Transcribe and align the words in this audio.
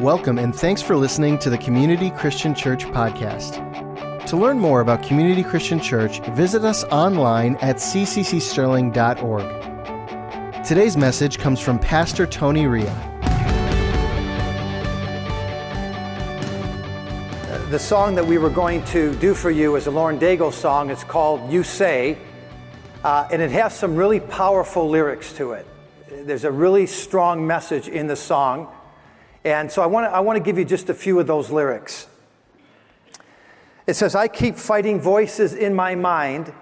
Welcome 0.00 0.38
and 0.38 0.56
thanks 0.56 0.80
for 0.80 0.96
listening 0.96 1.38
to 1.40 1.50
the 1.50 1.58
Community 1.58 2.08
Christian 2.08 2.54
Church 2.54 2.86
podcast. 2.86 4.26
To 4.26 4.38
learn 4.38 4.58
more 4.58 4.80
about 4.80 5.02
Community 5.02 5.44
Christian 5.44 5.78
Church, 5.78 6.20
visit 6.30 6.64
us 6.64 6.82
online 6.84 7.56
at 7.56 7.76
cccsterling.org. 7.76 10.64
Today's 10.64 10.96
message 10.96 11.38
comes 11.38 11.60
from 11.60 11.78
Pastor 11.78 12.26
Tony 12.26 12.66
Ria. 12.66 12.86
The 17.68 17.78
song 17.78 18.14
that 18.14 18.26
we 18.26 18.38
were 18.38 18.48
going 18.48 18.82
to 18.86 19.14
do 19.16 19.34
for 19.34 19.50
you 19.50 19.76
is 19.76 19.88
a 19.88 19.90
Lauren 19.90 20.18
Daigle 20.18 20.54
song. 20.54 20.88
It's 20.88 21.04
called 21.04 21.52
You 21.52 21.62
Say, 21.62 22.16
uh, 23.04 23.28
and 23.30 23.42
it 23.42 23.50
has 23.50 23.78
some 23.78 23.94
really 23.94 24.20
powerful 24.20 24.88
lyrics 24.88 25.34
to 25.34 25.52
it. 25.52 25.66
There's 26.08 26.44
a 26.44 26.50
really 26.50 26.86
strong 26.86 27.46
message 27.46 27.88
in 27.88 28.06
the 28.06 28.16
song. 28.16 28.74
And 29.44 29.70
so 29.70 29.82
I 29.82 29.86
want 29.86 30.06
to 30.06 30.10
I 30.10 30.20
want 30.20 30.36
to 30.36 30.42
give 30.42 30.58
you 30.58 30.64
just 30.64 30.88
a 30.88 30.94
few 30.94 31.18
of 31.18 31.26
those 31.26 31.50
lyrics. 31.50 32.06
It 33.86 33.94
says, 33.94 34.14
I 34.14 34.28
keep 34.28 34.56
fighting 34.56 35.00
voices 35.00 35.54
in 35.54 35.74
my 35.74 35.94
mind 35.94 36.52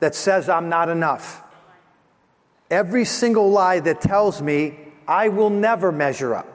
that 0.00 0.14
says 0.14 0.48
I'm 0.48 0.68
not 0.68 0.88
enough. 0.88 1.42
Every 2.70 3.04
single 3.04 3.50
lie 3.50 3.80
that 3.80 4.00
tells 4.00 4.42
me 4.42 4.78
I 5.08 5.28
will 5.28 5.50
never 5.50 5.90
measure 5.90 6.34
up. 6.34 6.48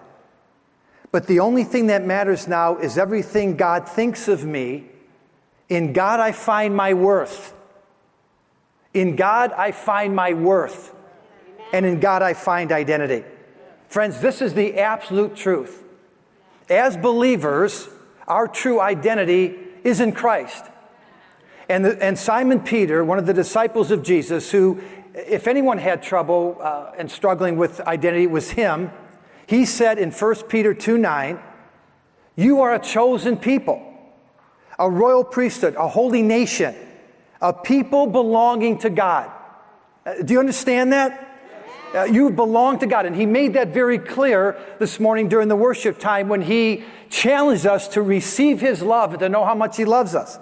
But 1.12 1.26
the 1.26 1.40
only 1.40 1.64
thing 1.64 1.88
that 1.88 2.06
matters 2.06 2.48
now 2.48 2.78
is 2.78 2.98
everything 2.98 3.58
God 3.58 3.90
thinks 3.90 4.28
of 4.28 4.46
me. 4.46 4.86
In 5.68 5.94
God 5.94 6.20
I 6.20 6.32
find 6.34 6.76
my 6.76 6.94
worth. 6.94 7.54
In 8.94 9.16
God 9.16 9.52
I 9.54 9.72
find 9.72 10.16
my 10.16 10.34
worth. 10.34 10.94
And 11.74 11.86
in 11.86 12.00
God 12.00 12.22
I 12.22 12.34
find 12.34 12.72
identity. 12.72 13.24
Friends, 13.90 14.22
this 14.22 14.40
is 14.44 14.54
the 14.54 14.78
absolute 14.78 15.36
truth. 15.36 15.84
As 16.70 16.96
believers, 16.96 17.90
our 18.28 18.48
true 18.48 18.80
identity 18.80 19.56
is 19.84 20.00
in 20.00 20.12
Christ. 20.12 20.64
And, 21.68 21.84
the, 21.84 22.04
and 22.04 22.18
Simon 22.18 22.60
Peter, 22.60 23.04
one 23.04 23.18
of 23.18 23.26
the 23.26 23.34
disciples 23.34 23.90
of 23.90 24.04
Jesus, 24.04 24.52
who, 24.52 24.80
if 25.16 25.48
anyone 25.48 25.80
had 25.80 26.04
trouble 26.04 26.58
uh, 26.62 26.92
and 27.00 27.10
struggling 27.10 27.58
with 27.58 27.82
identity, 27.82 28.26
it 28.26 28.32
was 28.32 28.52
him. 28.52 28.92
He 29.48 29.66
said 29.66 29.98
in 29.98 30.12
1 30.12 30.36
Peter 30.44 30.76
2 30.76 31.00
9, 31.00 31.40
You 32.36 32.62
are 32.62 32.76
a 32.76 32.80
chosen 32.80 33.38
people, 33.38 33.82
a 34.78 34.88
royal 34.88 35.24
priesthood, 35.24 35.74
a 35.76 35.88
holy 35.88 36.22
nation, 36.22 36.76
a 37.42 37.54
people 37.54 38.06
belonging 38.06 38.78
to 38.80 38.92
God. 38.92 39.32
Uh, 40.06 40.22
do 40.24 40.34
you 40.34 40.40
understand 40.40 40.94
that? 40.94 41.29
Uh, 41.94 42.04
you 42.04 42.30
belong 42.30 42.80
to 42.80 42.88
God. 42.88 43.06
And 43.06 43.16
he 43.16 43.26
made 43.26 43.54
that 43.54 43.70
very 43.70 43.98
clear 43.98 44.60
this 44.78 45.00
morning 45.00 45.28
during 45.28 45.48
the 45.48 45.56
worship 45.56 45.98
time 45.98 46.30
when 46.30 46.42
he 46.42 46.84
challenged 47.10 47.66
us 47.66 47.88
to 47.90 48.02
receive 48.02 48.62
his 48.62 48.82
love 48.82 49.12
and 49.12 49.20
to 49.22 49.30
know 49.30 49.44
how 49.44 49.56
much 49.56 49.78
he 49.78 49.86
loves 49.86 50.14
us. 50.14 50.38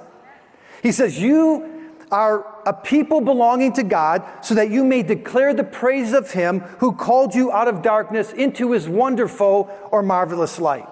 He 0.84 0.92
says, 0.92 1.20
You 1.20 1.94
are 2.12 2.46
a 2.66 2.74
people 2.74 3.22
belonging 3.22 3.74
to 3.74 3.84
God 3.84 4.24
so 4.42 4.56
that 4.56 4.70
you 4.70 4.84
may 4.84 5.04
declare 5.04 5.54
the 5.54 5.64
praise 5.64 6.14
of 6.14 6.32
him 6.32 6.60
who 6.80 6.94
called 6.94 7.34
you 7.34 7.52
out 7.52 7.68
of 7.68 7.82
darkness 7.82 8.34
into 8.34 8.72
his 8.72 8.88
wonderful 8.88 9.70
or 9.92 10.04
marvelous 10.04 10.60
light. 10.60 10.88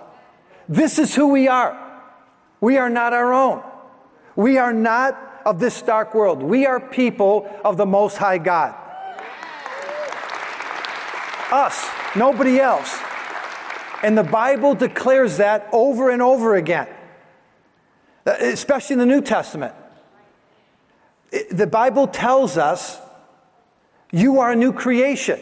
This 0.70 1.00
is 1.00 1.16
who 1.16 1.28
we 1.28 1.48
are. 1.48 1.82
We 2.62 2.78
are 2.78 2.90
not 2.90 3.14
our 3.14 3.34
own. 3.34 3.62
We 4.36 4.58
are 4.58 4.74
not 4.74 5.42
of 5.46 5.60
this 5.60 5.82
dark 5.82 6.16
world. 6.16 6.42
We 6.42 6.66
are 6.66 6.80
people 6.80 7.50
of 7.64 7.78
the 7.78 7.86
Most 7.86 8.18
High 8.18 8.38
God. 8.38 8.76
Us, 11.52 11.88
nobody 12.16 12.60
else. 12.60 13.00
And 14.04 14.18
the 14.18 14.24
Bible 14.24 14.76
declares 14.76 15.38
that 15.38 15.68
over 15.72 16.10
and 16.10 16.22
over 16.22 16.56
again, 16.56 16.88
uh, 18.26 18.36
especially 18.40 18.96
in 18.96 19.00
the 19.00 19.06
New 19.06 19.22
Testament. 19.22 19.74
The 21.52 21.68
Bible 21.68 22.08
tells 22.08 22.58
us 22.58 23.00
you 24.12 24.40
are 24.40 24.52
a 24.52 24.56
new 24.56 24.74
creation. 24.74 25.40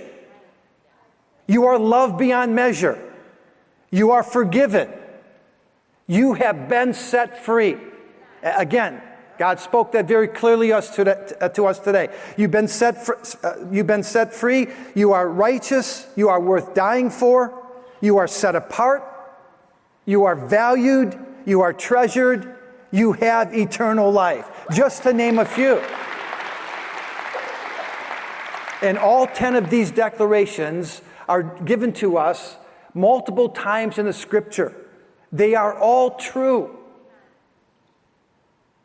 You 1.48 1.66
are 1.66 1.78
loved 1.78 2.18
beyond 2.18 2.56
measure. 2.56 3.00
You 3.92 4.12
are 4.12 4.24
forgiven. 4.24 4.90
You 6.08 6.34
have 6.34 6.68
been 6.68 6.94
set 6.94 7.44
free. 7.44 7.78
Again, 8.42 9.02
God 9.38 9.60
spoke 9.60 9.92
that 9.94 10.08
very 10.08 10.28
clearly 10.28 10.72
us 10.72 10.96
to, 10.96 11.44
uh, 11.44 11.50
to 11.50 11.66
us 11.66 11.80
today. 11.80 12.10
You've 12.38 12.52
been, 12.52 12.68
set 12.68 13.06
fr- 13.06 13.14
uh, 13.44 13.56
you've 13.72 13.88
been 13.88 14.04
set 14.04 14.34
free. 14.34 14.68
You 14.94 15.14
are 15.14 15.28
righteous. 15.28 16.08
You 16.16 16.30
are 16.30 16.40
worth 16.40 16.74
dying 16.74 17.10
for. 17.10 17.54
You 18.02 18.18
are 18.18 18.28
set 18.28 18.56
apart. 18.56 19.04
You 20.06 20.26
are 20.26 20.36
valued. 20.36 21.18
You 21.46 21.62
are 21.62 21.74
treasured. 21.74 22.56
You 22.92 23.14
have 23.14 23.56
eternal 23.56 24.12
life. 24.12 24.50
Just 24.72 25.04
to 25.04 25.14
name 25.14 25.40
a 25.40 25.46
few. 25.46 25.82
And 28.84 28.98
all 28.98 29.26
10 29.26 29.56
of 29.56 29.70
these 29.70 29.92
declarations 29.92 31.02
are 31.28 31.42
given 31.42 31.94
to 31.94 32.18
us 32.18 32.58
multiple 32.94 33.50
times 33.50 33.98
in 33.98 34.06
the 34.06 34.14
scripture. 34.14 34.76
They 35.32 35.56
are 35.56 35.76
all 35.78 36.12
true. 36.18 36.78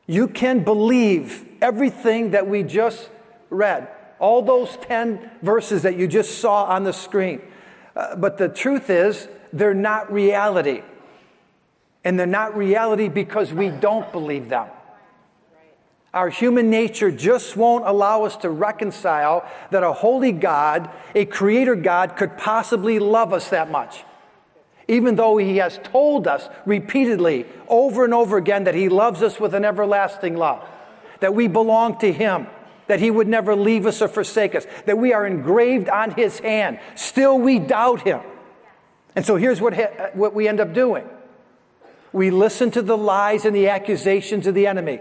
You 0.08 0.26
can 0.26 0.64
believe 0.64 1.46
everything 1.60 2.30
that 2.30 2.48
we 2.48 2.62
just 2.62 3.10
read, 3.50 3.88
all 4.18 4.40
those 4.40 4.74
10 4.78 5.30
verses 5.42 5.82
that 5.82 5.96
you 5.96 6.08
just 6.08 6.38
saw 6.38 6.64
on 6.64 6.82
the 6.84 6.94
screen. 6.94 7.42
Uh, 7.94 8.16
but 8.16 8.38
the 8.38 8.48
truth 8.48 8.88
is, 8.88 9.28
they're 9.52 9.74
not 9.74 10.10
reality. 10.10 10.82
And 12.04 12.18
they're 12.18 12.26
not 12.26 12.56
reality 12.56 13.08
because 13.08 13.52
we 13.52 13.68
don't 13.68 14.10
believe 14.10 14.48
them. 14.48 14.68
Our 16.14 16.30
human 16.30 16.70
nature 16.70 17.10
just 17.10 17.54
won't 17.54 17.86
allow 17.86 18.24
us 18.24 18.38
to 18.38 18.48
reconcile 18.48 19.46
that 19.70 19.82
a 19.82 19.92
holy 19.92 20.32
God, 20.32 20.88
a 21.14 21.26
creator 21.26 21.76
God, 21.76 22.16
could 22.16 22.38
possibly 22.38 22.98
love 22.98 23.34
us 23.34 23.50
that 23.50 23.70
much 23.70 24.04
even 24.88 25.16
though 25.16 25.36
He 25.36 25.58
has 25.58 25.78
told 25.84 26.26
us 26.26 26.48
repeatedly 26.64 27.46
over 27.68 28.04
and 28.04 28.14
over 28.14 28.38
again 28.38 28.64
that 28.64 28.74
He 28.74 28.88
loves 28.88 29.22
us 29.22 29.38
with 29.38 29.54
an 29.54 29.64
everlasting 29.64 30.36
love, 30.36 30.66
that 31.20 31.34
we 31.34 31.46
belong 31.46 31.98
to 31.98 32.10
Him, 32.10 32.46
that 32.86 32.98
He 32.98 33.10
would 33.10 33.28
never 33.28 33.54
leave 33.54 33.86
us 33.86 34.00
or 34.00 34.08
forsake 34.08 34.54
us, 34.54 34.66
that 34.86 34.96
we 34.98 35.12
are 35.12 35.26
engraved 35.26 35.90
on 35.90 36.12
His 36.12 36.38
hand. 36.40 36.80
Still, 36.94 37.38
we 37.38 37.58
doubt 37.58 38.00
Him. 38.00 38.22
And 39.14 39.24
so 39.26 39.36
here's 39.36 39.60
what, 39.60 39.74
ha- 39.74 40.10
what 40.14 40.34
we 40.34 40.48
end 40.48 40.58
up 40.58 40.72
doing 40.72 41.08
we 42.10 42.30
listen 42.30 42.70
to 42.70 42.80
the 42.80 42.96
lies 42.96 43.44
and 43.44 43.54
the 43.54 43.68
accusations 43.68 44.46
of 44.46 44.54
the 44.54 44.66
enemy. 44.66 45.00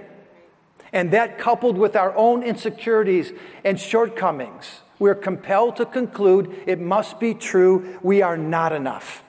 And 0.91 1.11
that 1.11 1.37
coupled 1.37 1.77
with 1.77 1.95
our 1.95 2.13
own 2.17 2.43
insecurities 2.43 3.31
and 3.63 3.79
shortcomings, 3.79 4.81
we're 4.99 5.15
compelled 5.15 5.77
to 5.77 5.85
conclude 5.85 6.63
it 6.65 6.81
must 6.81 7.17
be 7.17 7.33
true 7.33 7.97
we 8.03 8.21
are 8.21 8.35
not 8.35 8.73
enough 8.73 9.23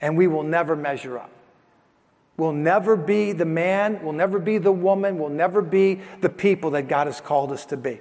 and 0.00 0.16
we 0.16 0.26
will 0.26 0.42
never 0.42 0.76
measure 0.76 1.18
up. 1.18 1.30
We'll 2.36 2.52
never 2.52 2.96
be 2.96 3.32
the 3.32 3.44
man, 3.44 4.00
we'll 4.02 4.12
never 4.12 4.38
be 4.38 4.58
the 4.58 4.72
woman, 4.72 5.18
we'll 5.18 5.28
never 5.28 5.60
be 5.60 6.00
the 6.20 6.28
people 6.28 6.70
that 6.70 6.86
God 6.86 7.08
has 7.08 7.20
called 7.20 7.50
us 7.50 7.66
to 7.66 7.76
be. 7.76 8.00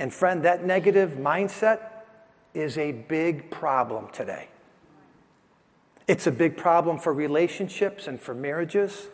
And 0.00 0.12
friend, 0.12 0.42
that 0.44 0.64
negative 0.64 1.12
mindset 1.12 1.80
is 2.54 2.76
a 2.76 2.92
big 2.92 3.50
problem 3.50 4.08
today. 4.12 4.48
It's 6.08 6.26
a 6.26 6.32
big 6.32 6.56
problem 6.56 6.98
for 6.98 7.12
relationships 7.12 8.08
and 8.08 8.20
for 8.20 8.34
marriages. 8.34 9.08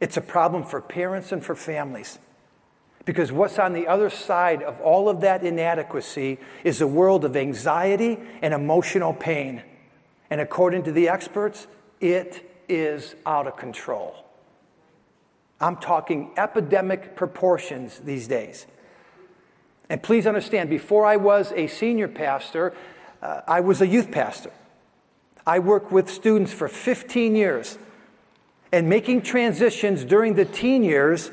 It's 0.00 0.16
a 0.16 0.20
problem 0.20 0.62
for 0.62 0.80
parents 0.80 1.32
and 1.32 1.44
for 1.44 1.54
families. 1.54 2.18
Because 3.04 3.32
what's 3.32 3.58
on 3.58 3.72
the 3.72 3.86
other 3.86 4.10
side 4.10 4.62
of 4.62 4.80
all 4.80 5.08
of 5.08 5.20
that 5.22 5.44
inadequacy 5.44 6.38
is 6.62 6.80
a 6.80 6.86
world 6.86 7.24
of 7.24 7.36
anxiety 7.36 8.18
and 8.40 8.54
emotional 8.54 9.12
pain. 9.12 9.62
And 10.34 10.40
according 10.40 10.82
to 10.82 10.90
the 10.90 11.10
experts, 11.10 11.68
it 12.00 12.50
is 12.68 13.14
out 13.24 13.46
of 13.46 13.56
control. 13.56 14.16
I'm 15.60 15.76
talking 15.76 16.32
epidemic 16.36 17.14
proportions 17.14 18.00
these 18.00 18.26
days. 18.26 18.66
And 19.88 20.02
please 20.02 20.26
understand, 20.26 20.70
before 20.70 21.06
I 21.06 21.14
was 21.14 21.52
a 21.52 21.68
senior 21.68 22.08
pastor, 22.08 22.74
uh, 23.22 23.42
I 23.46 23.60
was 23.60 23.80
a 23.80 23.86
youth 23.86 24.10
pastor. 24.10 24.50
I 25.46 25.60
worked 25.60 25.92
with 25.92 26.10
students 26.10 26.52
for 26.52 26.66
15 26.66 27.36
years. 27.36 27.78
And 28.72 28.88
making 28.88 29.22
transitions 29.22 30.04
during 30.04 30.34
the 30.34 30.46
teen 30.46 30.82
years 30.82 31.30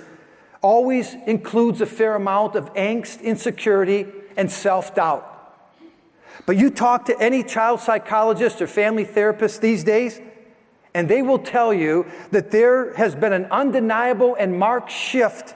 always 0.62 1.15
includes 1.25 1.81
a 1.81 1.88
fair 1.88 2.13
amount 2.13 2.56
of 2.56 2.71
angst, 2.75 3.24
insecurity, 3.24 4.06
and 4.38 4.51
self 4.51 4.94
doubt. 4.94 5.31
But 6.45 6.57
you 6.57 6.69
talk 6.69 7.05
to 7.05 7.19
any 7.19 7.43
child 7.43 7.79
psychologist 7.79 8.61
or 8.61 8.67
family 8.67 9.05
therapist 9.05 9.61
these 9.61 9.83
days, 9.83 10.19
and 10.93 11.07
they 11.07 11.21
will 11.21 11.39
tell 11.39 11.73
you 11.73 12.05
that 12.31 12.51
there 12.51 12.93
has 12.95 13.15
been 13.15 13.33
an 13.33 13.45
undeniable 13.45 14.35
and 14.35 14.57
marked 14.57 14.91
shift 14.91 15.55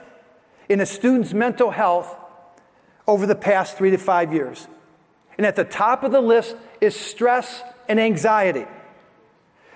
in 0.69 0.79
a 0.79 0.85
student's 0.85 1.33
mental 1.33 1.71
health 1.71 2.15
over 3.07 3.25
the 3.25 3.35
past 3.35 3.77
three 3.77 3.91
to 3.91 3.97
five 3.97 4.33
years. 4.33 4.67
And 5.37 5.45
at 5.45 5.55
the 5.55 5.65
top 5.65 6.03
of 6.03 6.11
the 6.11 6.21
list 6.21 6.55
is 6.79 6.95
stress 6.95 7.61
and 7.87 7.99
anxiety. 7.99 8.65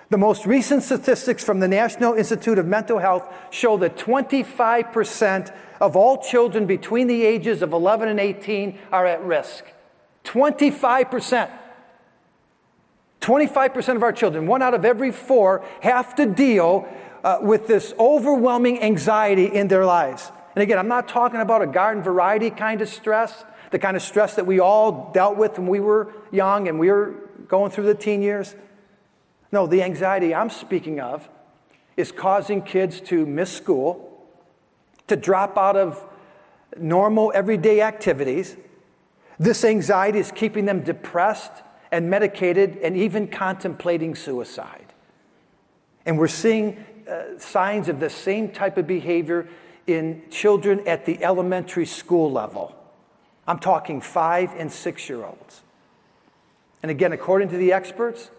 The 0.08 0.18
most 0.18 0.46
recent 0.46 0.82
statistics 0.82 1.44
from 1.44 1.60
the 1.60 1.68
National 1.68 2.14
Institute 2.14 2.58
of 2.58 2.66
Mental 2.66 2.98
Health 2.98 3.32
show 3.50 3.76
that 3.76 3.96
25% 3.96 5.54
of 5.80 5.94
all 5.94 6.22
children 6.22 6.66
between 6.66 7.06
the 7.06 7.24
ages 7.24 7.62
of 7.62 7.72
11 7.72 8.08
and 8.08 8.18
18 8.18 8.78
are 8.90 9.06
at 9.06 9.22
risk. 9.22 9.64
25%. 10.24 11.50
25% 13.20 13.96
of 13.96 14.02
our 14.02 14.12
children, 14.12 14.46
one 14.46 14.62
out 14.62 14.74
of 14.74 14.84
every 14.84 15.12
four, 15.12 15.64
have 15.82 16.14
to 16.14 16.26
deal 16.26 16.88
uh, 17.22 17.38
with 17.42 17.66
this 17.66 17.92
overwhelming 17.98 18.82
anxiety 18.82 19.44
in 19.44 19.68
their 19.68 19.84
lives. 19.84 20.32
And 20.54 20.62
again, 20.62 20.78
I'm 20.78 20.88
not 20.88 21.06
talking 21.06 21.40
about 21.40 21.62
a 21.62 21.66
garden 21.66 22.02
variety 22.02 22.50
kind 22.50 22.80
of 22.80 22.88
stress, 22.88 23.44
the 23.70 23.78
kind 23.78 23.96
of 23.96 24.02
stress 24.02 24.36
that 24.36 24.46
we 24.46 24.58
all 24.58 25.10
dealt 25.12 25.36
with 25.36 25.58
when 25.58 25.68
we 25.68 25.80
were 25.80 26.12
young 26.30 26.66
and 26.66 26.78
we 26.78 26.90
were 26.90 27.14
going 27.46 27.70
through 27.70 27.84
the 27.84 27.94
teen 27.94 28.22
years. 28.22 28.54
No, 29.52 29.66
the 29.66 29.82
anxiety 29.82 30.34
I'm 30.34 30.50
speaking 30.50 31.00
of 31.00 31.28
is 31.96 32.12
causing 32.12 32.62
kids 32.62 33.00
to 33.02 33.26
miss 33.26 33.52
school, 33.52 34.26
to 35.08 35.16
drop 35.16 35.58
out 35.58 35.76
of 35.76 36.06
normal 36.76 37.32
everyday 37.34 37.82
activities. 37.82 38.56
This 39.40 39.64
anxiety 39.64 40.18
is 40.18 40.30
keeping 40.30 40.66
them 40.66 40.82
depressed 40.82 41.50
and 41.90 42.10
medicated 42.10 42.76
and 42.82 42.94
even 42.94 43.26
contemplating 43.26 44.14
suicide. 44.14 44.92
And 46.04 46.18
we're 46.18 46.28
seeing 46.28 46.84
uh, 47.10 47.38
signs 47.38 47.88
of 47.88 48.00
the 48.00 48.10
same 48.10 48.50
type 48.50 48.76
of 48.76 48.86
behavior 48.86 49.48
in 49.86 50.22
children 50.30 50.86
at 50.86 51.06
the 51.06 51.24
elementary 51.24 51.86
school 51.86 52.30
level. 52.30 52.76
I'm 53.48 53.58
talking 53.58 54.02
five 54.02 54.52
and 54.58 54.70
six 54.70 55.08
year 55.08 55.24
olds. 55.24 55.62
And 56.82 56.90
again, 56.90 57.14
according 57.14 57.48
to 57.48 57.56
the 57.56 57.72
experts, 57.72 58.30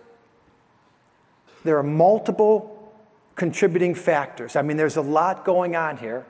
there 1.63 1.79
are 1.79 1.83
multiple 1.83 2.93
contributing 3.35 3.95
factors. 3.95 4.55
I 4.55 4.61
mean, 4.61 4.77
there's 4.77 4.97
a 4.97 5.01
lot 5.01 5.45
going 5.45 5.75
on 5.75 5.97
here, 5.97 6.27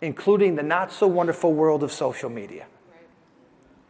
including 0.00 0.54
the 0.54 0.62
not 0.62 0.92
so 0.92 1.08
wonderful 1.08 1.52
world 1.52 1.82
of 1.82 1.90
social 1.90 2.30
media. 2.30 2.66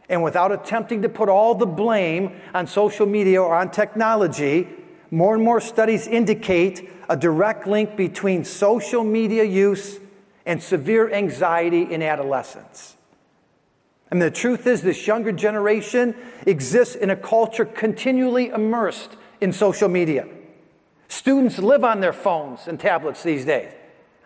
And 0.09 0.23
without 0.23 0.51
attempting 0.51 1.01
to 1.03 1.09
put 1.09 1.29
all 1.29 1.55
the 1.55 1.65
blame 1.65 2.39
on 2.53 2.67
social 2.67 3.05
media 3.05 3.41
or 3.41 3.55
on 3.55 3.71
technology, 3.71 4.67
more 5.11 5.35
and 5.35 5.43
more 5.43 5.61
studies 5.61 6.07
indicate 6.07 6.89
a 7.09 7.15
direct 7.15 7.67
link 7.67 7.95
between 7.95 8.43
social 8.43 9.03
media 9.03 9.43
use 9.43 9.99
and 10.45 10.61
severe 10.61 11.11
anxiety 11.11 11.83
in 11.83 12.01
adolescence. 12.01 12.97
And 14.11 14.21
the 14.21 14.29
truth 14.29 14.67
is, 14.67 14.81
this 14.81 15.07
younger 15.07 15.31
generation 15.31 16.15
exists 16.45 16.95
in 16.95 17.09
a 17.09 17.15
culture 17.15 17.65
continually 17.65 18.49
immersed 18.49 19.15
in 19.41 19.51
social 19.53 19.89
media. 19.89 20.27
Students 21.07 21.59
live 21.59 21.83
on 21.83 21.99
their 21.99 22.13
phones 22.13 22.67
and 22.67 22.79
tablets 22.79 23.23
these 23.23 23.45
days, 23.45 23.71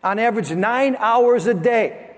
on 0.03 0.19
average, 0.19 0.51
nine 0.51 0.95
hours 0.99 1.47
a 1.47 1.53
day. 1.53 2.16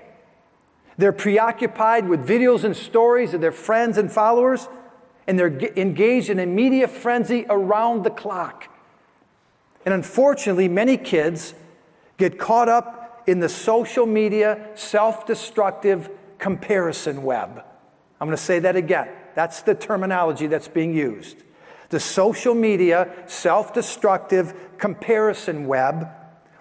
They're 1.00 1.14
preoccupied 1.14 2.10
with 2.10 2.28
videos 2.28 2.66
and 2.66 2.76
stories 2.76 3.34
of 3.34 3.40
their 3.40 3.54
friends 3.54 3.98
and 3.98 4.12
followers, 4.12 4.68
and 5.28 5.40
they're 5.40 5.58
engaged 5.78 6.30
in 6.30 6.40
a 6.40 6.46
media 6.46 6.90
frenzy 6.90 7.46
around 7.50 8.04
the 8.04 8.10
clock. 8.10 8.68
And 9.86 9.94
unfortunately, 9.94 10.68
many 10.68 10.98
kids 10.98 11.54
get 12.18 12.38
caught 12.38 12.68
up 12.68 13.24
in 13.28 13.40
the 13.40 13.48
social 13.48 14.06
media 14.06 14.72
self 14.76 15.26
destructive 15.26 16.10
comparison 16.38 17.24
web. 17.24 17.64
I'm 18.20 18.28
going 18.28 18.36
to 18.36 18.44
say 18.44 18.60
that 18.60 18.76
again. 18.76 19.08
That's 19.36 19.62
the 19.62 19.76
terminology 19.76 20.48
that's 20.48 20.68
being 20.68 20.94
used 20.94 21.44
the 21.88 22.00
social 22.02 22.54
media 22.54 23.10
self 23.26 23.74
destructive 23.74 24.54
comparison 24.78 25.66
web, 25.66 26.10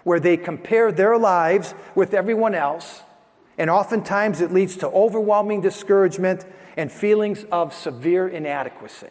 where 0.05 0.21
they 0.21 0.37
compare 0.37 0.93
their 0.93 1.17
lives 1.17 1.75
with 1.93 2.13
everyone 2.13 2.55
else, 2.55 3.01
and 3.59 3.69
oftentimes 3.69 4.39
it 4.39 4.53
leads 4.53 4.77
to 4.77 4.87
overwhelming 4.87 5.59
discouragement 5.59 6.45
and 6.77 6.89
feelings 6.89 7.43
of 7.51 7.73
severe 7.73 8.27
inadequacy. 8.27 9.09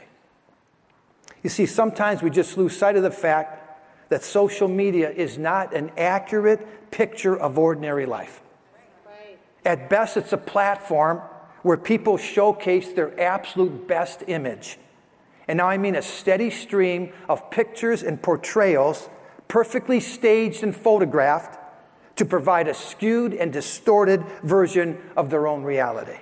You 1.42 1.50
see, 1.50 1.66
sometimes 1.66 2.22
we 2.22 2.30
just 2.30 2.56
lose 2.56 2.76
sight 2.76 2.96
of 2.96 3.02
the 3.02 3.10
fact 3.10 4.08
that 4.08 4.24
social 4.24 4.66
media 4.66 5.10
is 5.10 5.36
not 5.36 5.74
an 5.74 5.92
accurate 5.98 6.90
picture 6.90 7.36
of 7.36 7.58
ordinary 7.58 8.06
life. 8.06 8.40
At 9.66 9.90
best, 9.90 10.16
it's 10.16 10.32
a 10.32 10.38
platform 10.38 11.20
where 11.62 11.76
people 11.76 12.16
showcase 12.16 12.92
their 12.92 13.20
absolute 13.20 13.86
best 13.86 14.24
image. 14.28 14.78
And 15.46 15.58
now 15.58 15.68
I 15.68 15.76
mean 15.76 15.94
a 15.94 16.02
steady 16.02 16.50
stream 16.50 17.12
of 17.28 17.50
pictures 17.50 18.02
and 18.02 18.20
portrayals, 18.20 19.10
perfectly 19.46 20.00
staged 20.00 20.62
and 20.62 20.74
photographed, 20.74 21.58
to 22.18 22.24
provide 22.24 22.68
a 22.68 22.74
skewed 22.74 23.34
and 23.34 23.52
distorted 23.52 24.22
version 24.42 24.98
of 25.16 25.30
their 25.30 25.46
own 25.48 25.62
reality. 25.62 26.18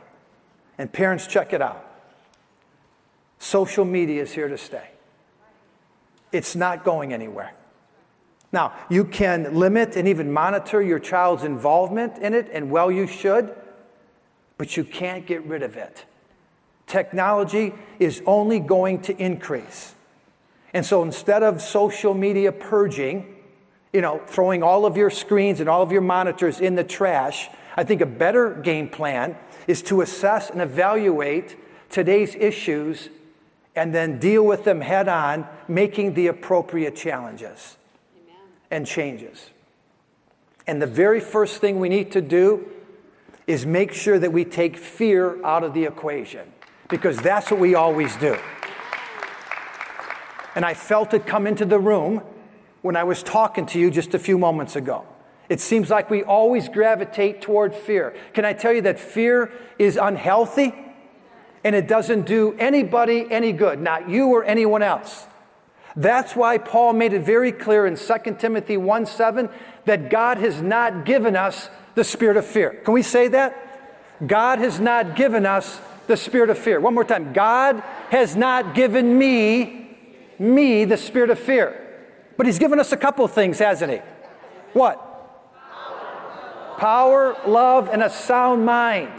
And 0.78 0.92
parents, 0.92 1.26
check 1.26 1.52
it 1.52 1.60
out. 1.60 1.82
Social 3.38 3.84
media 3.84 4.22
is 4.22 4.32
here 4.32 4.48
to 4.48 4.56
stay, 4.56 4.88
it's 6.32 6.56
not 6.56 6.84
going 6.84 7.12
anywhere. 7.12 7.52
Now, 8.52 8.72
you 8.88 9.04
can 9.04 9.58
limit 9.58 9.96
and 9.96 10.06
even 10.06 10.32
monitor 10.32 10.80
your 10.80 11.00
child's 11.00 11.42
involvement 11.42 12.18
in 12.18 12.32
it, 12.32 12.48
and 12.52 12.70
well, 12.70 12.90
you 12.90 13.06
should, 13.06 13.54
but 14.56 14.76
you 14.76 14.84
can't 14.84 15.26
get 15.26 15.44
rid 15.44 15.62
of 15.62 15.76
it 15.76 16.06
technology 16.86 17.74
is 17.98 18.22
only 18.26 18.60
going 18.60 19.00
to 19.02 19.16
increase. 19.16 19.94
And 20.72 20.84
so 20.84 21.02
instead 21.02 21.42
of 21.42 21.60
social 21.60 22.14
media 22.14 22.52
purging, 22.52 23.35
you 23.92 24.00
know, 24.00 24.20
throwing 24.26 24.62
all 24.62 24.86
of 24.86 24.96
your 24.96 25.10
screens 25.10 25.60
and 25.60 25.68
all 25.68 25.82
of 25.82 25.92
your 25.92 26.02
monitors 26.02 26.60
in 26.60 26.74
the 26.74 26.84
trash, 26.84 27.48
I 27.76 27.84
think 27.84 28.00
a 28.00 28.06
better 28.06 28.54
game 28.54 28.88
plan 28.88 29.36
is 29.66 29.82
to 29.82 30.00
assess 30.00 30.50
and 30.50 30.60
evaluate 30.60 31.56
today's 31.90 32.34
issues 32.34 33.08
and 33.74 33.94
then 33.94 34.18
deal 34.18 34.44
with 34.44 34.64
them 34.64 34.80
head 34.80 35.08
on, 35.08 35.46
making 35.68 36.14
the 36.14 36.28
appropriate 36.28 36.96
challenges 36.96 37.76
Amen. 38.16 38.40
and 38.70 38.86
changes. 38.86 39.50
And 40.66 40.80
the 40.80 40.86
very 40.86 41.20
first 41.20 41.60
thing 41.60 41.78
we 41.78 41.88
need 41.88 42.12
to 42.12 42.22
do 42.22 42.66
is 43.46 43.64
make 43.64 43.92
sure 43.92 44.18
that 44.18 44.32
we 44.32 44.44
take 44.44 44.76
fear 44.76 45.42
out 45.44 45.62
of 45.62 45.74
the 45.74 45.84
equation 45.84 46.52
because 46.88 47.18
that's 47.18 47.50
what 47.50 47.60
we 47.60 47.74
always 47.74 48.16
do. 48.16 48.36
And 50.54 50.64
I 50.64 50.74
felt 50.74 51.12
it 51.14 51.26
come 51.26 51.46
into 51.46 51.64
the 51.64 51.78
room 51.78 52.22
when 52.86 52.96
I 52.96 53.04
was 53.04 53.22
talking 53.22 53.66
to 53.66 53.80
you 53.80 53.90
just 53.90 54.14
a 54.14 54.18
few 54.18 54.38
moments 54.38 54.76
ago. 54.76 55.04
It 55.48 55.60
seems 55.60 55.90
like 55.90 56.08
we 56.08 56.22
always 56.22 56.68
gravitate 56.68 57.42
toward 57.42 57.74
fear. 57.74 58.14
Can 58.32 58.44
I 58.44 58.52
tell 58.52 58.72
you 58.72 58.82
that 58.82 58.98
fear 58.98 59.52
is 59.78 59.96
unhealthy 59.96 60.72
and 61.64 61.74
it 61.74 61.88
doesn't 61.88 62.26
do 62.26 62.54
anybody 62.58 63.26
any 63.30 63.52
good, 63.52 63.80
not 63.80 64.08
you 64.08 64.28
or 64.28 64.44
anyone 64.44 64.82
else? 64.82 65.26
That's 65.96 66.36
why 66.36 66.58
Paul 66.58 66.92
made 66.92 67.12
it 67.12 67.22
very 67.22 67.52
clear 67.52 67.86
in 67.86 67.96
2 67.96 68.36
Timothy 68.38 68.76
1 68.76 69.06
7 69.06 69.48
that 69.86 70.10
God 70.10 70.38
has 70.38 70.60
not 70.60 71.04
given 71.04 71.36
us 71.36 71.68
the 71.94 72.04
spirit 72.04 72.36
of 72.36 72.46
fear. 72.46 72.80
Can 72.84 72.92
we 72.94 73.02
say 73.02 73.28
that? 73.28 74.26
God 74.26 74.58
has 74.58 74.78
not 74.78 75.16
given 75.16 75.46
us 75.46 75.80
the 76.06 76.16
spirit 76.16 76.50
of 76.50 76.58
fear. 76.58 76.80
One 76.80 76.94
more 76.94 77.04
time. 77.04 77.32
God 77.32 77.82
has 78.10 78.36
not 78.36 78.74
given 78.74 79.18
me, 79.18 79.96
me, 80.38 80.84
the 80.84 80.96
spirit 80.96 81.30
of 81.30 81.38
fear. 81.38 81.85
But 82.36 82.46
He's 82.46 82.58
given 82.58 82.78
us 82.78 82.92
a 82.92 82.96
couple 82.96 83.24
of 83.24 83.32
things, 83.32 83.58
hasn't 83.58 83.92
He? 83.92 83.98
What? 84.72 85.02
Power, 86.78 87.36
love, 87.46 87.88
and 87.88 88.02
a 88.02 88.10
sound 88.10 88.66
mind. 88.66 89.12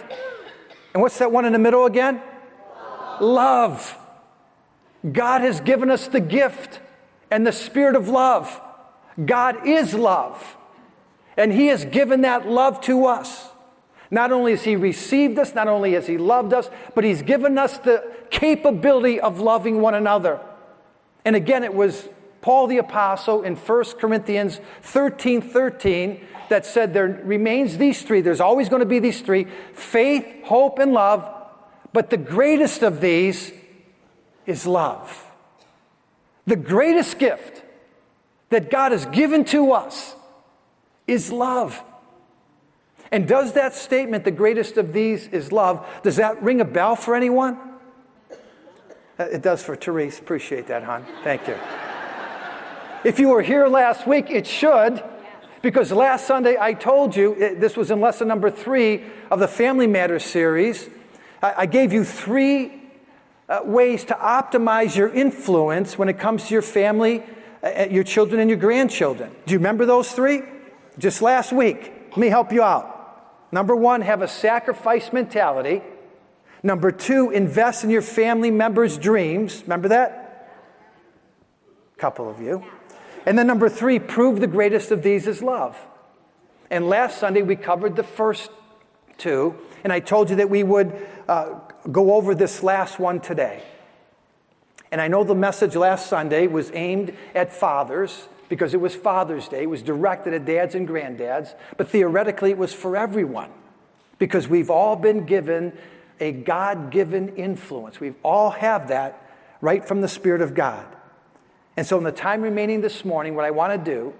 And 0.94 1.02
what's 1.02 1.18
that 1.20 1.32
one 1.32 1.46
in 1.46 1.54
the 1.54 1.60
middle 1.60 1.86
again? 1.86 2.22
Love. 3.20 3.98
God 5.12 5.42
has 5.42 5.60
given 5.60 5.90
us 5.90 6.08
the 6.08 6.20
gift 6.20 6.80
and 7.32 7.46
the 7.46 7.52
spirit 7.52 7.96
of 7.96 8.08
love. 8.08 8.62
God 9.26 9.68
is 9.68 9.94
love. 9.94 10.58
And 11.36 11.52
He 11.52 11.68
has 11.68 11.86
given 11.86 12.22
that 12.22 12.48
love 12.48 12.82
to 12.82 13.06
us. 13.06 13.50
Not 14.10 14.32
only 14.32 14.52
has 14.52 14.64
He 14.64 14.76
received 14.76 15.38
us, 15.40 15.54
not 15.54 15.68
only 15.68 15.94
has 15.94 16.08
He 16.08 16.18
loved 16.18 16.54
us, 16.54 16.70
but 16.96 17.04
He's 17.04 17.22
given 17.22 17.58
us 17.58 17.78
the 17.80 18.12
capability 18.30 19.20
of 19.20 19.40
loving 19.40 19.82
one 19.82 19.96
another. 19.96 20.40
And 21.26 21.36
again, 21.36 21.64
it 21.64 21.74
was 21.74 22.08
Paul 22.48 22.68
the 22.68 22.78
Apostle 22.78 23.44
in 23.44 23.58
1 23.58 23.84
Corinthians 24.00 24.62
13 24.82 25.42
13 25.42 26.26
that 26.48 26.66
said 26.66 26.94
there 26.94 27.22
remains 27.26 27.78
these 27.78 28.04
three. 28.04 28.22
There's 28.22 28.40
always 28.40 28.70
going 28.70 28.80
to 28.80 28.86
be 28.86 29.00
these 29.00 29.20
three 29.20 29.48
faith, 29.74 30.26
hope, 30.46 30.80
and 30.80 30.94
love. 30.94 31.30
But 31.92 32.10
the 32.10 32.16
greatest 32.16 32.84
of 32.84 33.02
these 33.02 33.52
is 34.46 34.66
love. 34.66 35.30
The 36.46 36.56
greatest 36.56 37.20
gift 37.20 37.64
that 38.48 38.72
God 38.72 38.94
has 38.94 39.06
given 39.08 39.44
to 39.48 39.74
us 39.74 40.16
is 41.06 41.34
love. 41.34 41.84
And 43.12 43.28
does 43.28 43.52
that 43.56 43.74
statement, 43.74 44.24
the 44.24 44.32
greatest 44.32 44.78
of 44.78 44.94
these 44.94 45.28
is 45.28 45.52
love, 45.52 45.86
does 46.02 46.16
that 46.16 46.42
ring 46.42 46.62
a 46.62 46.66
bell 46.66 46.96
for 46.96 47.14
anyone? 47.14 47.60
Uh, 49.20 49.24
It 49.24 49.42
does 49.42 49.62
for 49.64 49.76
Therese. 49.76 50.18
Appreciate 50.18 50.68
that, 50.68 50.84
hon. 50.84 51.06
Thank 51.26 51.46
you. 51.50 51.58
If 53.04 53.20
you 53.20 53.30
were 53.30 53.42
here 53.42 53.68
last 53.68 54.08
week, 54.08 54.30
it 54.30 54.48
should, 54.48 55.04
because 55.62 55.92
last 55.92 56.26
Sunday 56.26 56.58
I 56.60 56.74
told 56.74 57.16
you, 57.16 57.56
this 57.58 57.78
was 57.78 57.92
in 57.92 58.02
lesson 58.02 58.28
number 58.28 58.50
three 58.50 59.04
of 59.30 59.40
the 59.40 59.48
Family 59.48 59.88
Matters 59.88 60.24
series. 60.24 60.90
I, 61.42 61.68
gave 61.68 61.94
you 61.94 62.04
three 62.04 62.82
uh, 63.48 63.62
ways 63.64 64.06
to 64.06 64.16
optimize 64.16 64.96
your 64.96 65.14
influence 65.14 65.98
when 65.98 66.10
it 66.10 66.18
comes 66.18 66.48
to 66.48 66.54
your 66.54 66.64
family, 66.64 67.24
uh, 67.64 67.86
your 67.90 68.04
children, 68.04 68.42
and 68.42 68.50
your 68.50 68.58
grandchildren. 68.58 69.32
Do 69.46 69.54
you 69.54 69.60
remember 69.60 69.86
those 69.86 70.12
three? 70.12 70.42
Just 70.98 71.22
last 71.22 71.54
week. 71.54 71.92
Let 72.10 72.18
me 72.18 72.28
help 72.30 72.52
you 72.52 72.64
out. 72.64 72.96
Number 73.52 73.76
one, 73.76 74.02
have 74.02 74.22
a 74.22 74.28
sacrifice 74.28 75.14
mentality. 75.14 75.82
Number 76.64 76.92
two, 76.92 77.30
invest 77.30 77.84
in 77.84 77.92
your 77.92 78.02
family 78.02 78.50
members' 78.50 78.98
dreams. 78.98 79.62
Remember 79.62 79.90
that? 79.90 80.50
A 81.96 82.00
couple 82.00 82.30
of 82.30 82.42
you. 82.42 82.66
And 83.28 83.38
then 83.38 83.46
number 83.46 83.68
three, 83.68 84.00
prove 84.00 84.40
the 84.40 84.48
greatest 84.48 84.90
of 84.90 85.04
these 85.04 85.28
is 85.28 85.44
love. 85.44 85.78
And 86.70 86.88
last 86.88 87.18
Sunday 87.18 87.42
we 87.42 87.58
covered 87.58 87.98
the 87.98 88.04
first 88.04 88.50
two, 89.18 89.54
and 89.84 89.92
I 89.92 90.00
told 90.00 90.30
you 90.30 90.38
that 90.38 90.50
we 90.50 90.64
would 90.64 90.94
uh, 91.28 91.56
go 91.92 92.14
over 92.14 92.34
this 92.34 92.64
last 92.64 93.00
one 93.00 93.20
today. 93.20 93.62
And 94.94 95.02
I 95.02 95.10
know 95.10 95.26
the 95.26 95.36
message 95.36 95.76
last 95.76 96.08
Sunday 96.08 96.48
was 96.48 96.72
aimed 96.74 97.14
at 97.36 97.52
fathers 97.52 98.30
because 98.48 98.74
it 98.74 98.80
was 98.80 98.96
Father's 98.96 99.50
Day. 99.50 99.64
It 99.64 99.70
was 99.70 99.82
directed 99.82 100.34
at 100.34 100.46
dads 100.46 100.74
and 100.74 100.88
granddads, 100.88 101.54
but 101.76 101.90
theoretically 101.90 102.52
it 102.52 102.58
was 102.58 102.74
for 102.74 102.96
everyone 102.96 103.52
because 104.20 104.48
we've 104.48 104.70
all 104.70 104.96
been 104.96 105.26
given 105.26 105.78
a 106.22 106.32
God 106.32 106.92
given 106.92 107.36
influence. 107.36 108.00
We've 108.00 108.16
all 108.24 108.52
have 108.52 108.88
that 108.88 109.22
right 109.60 109.86
from 109.86 110.00
the 110.00 110.08
Spirit 110.08 110.42
of 110.42 110.56
God. 110.56 110.86
And 111.78 111.86
so, 111.86 111.98
in 111.98 112.04
the 112.04 112.12
time 112.12 112.42
remaining 112.42 112.82
this 112.82 113.06
morning, 113.06 113.36
what 113.36 113.46
I 113.46 113.52
want 113.52 113.72
to 113.72 113.92
do 113.92 114.14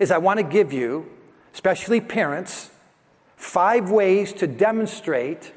is 0.00 0.10
I 0.10 0.18
want 0.18 0.38
to 0.38 0.42
give 0.42 0.72
you, 0.72 1.08
especially 1.54 2.00
parents, 2.00 2.70
five 3.36 3.90
ways 3.90 4.32
to 4.34 4.48
demonstrate 4.48 5.52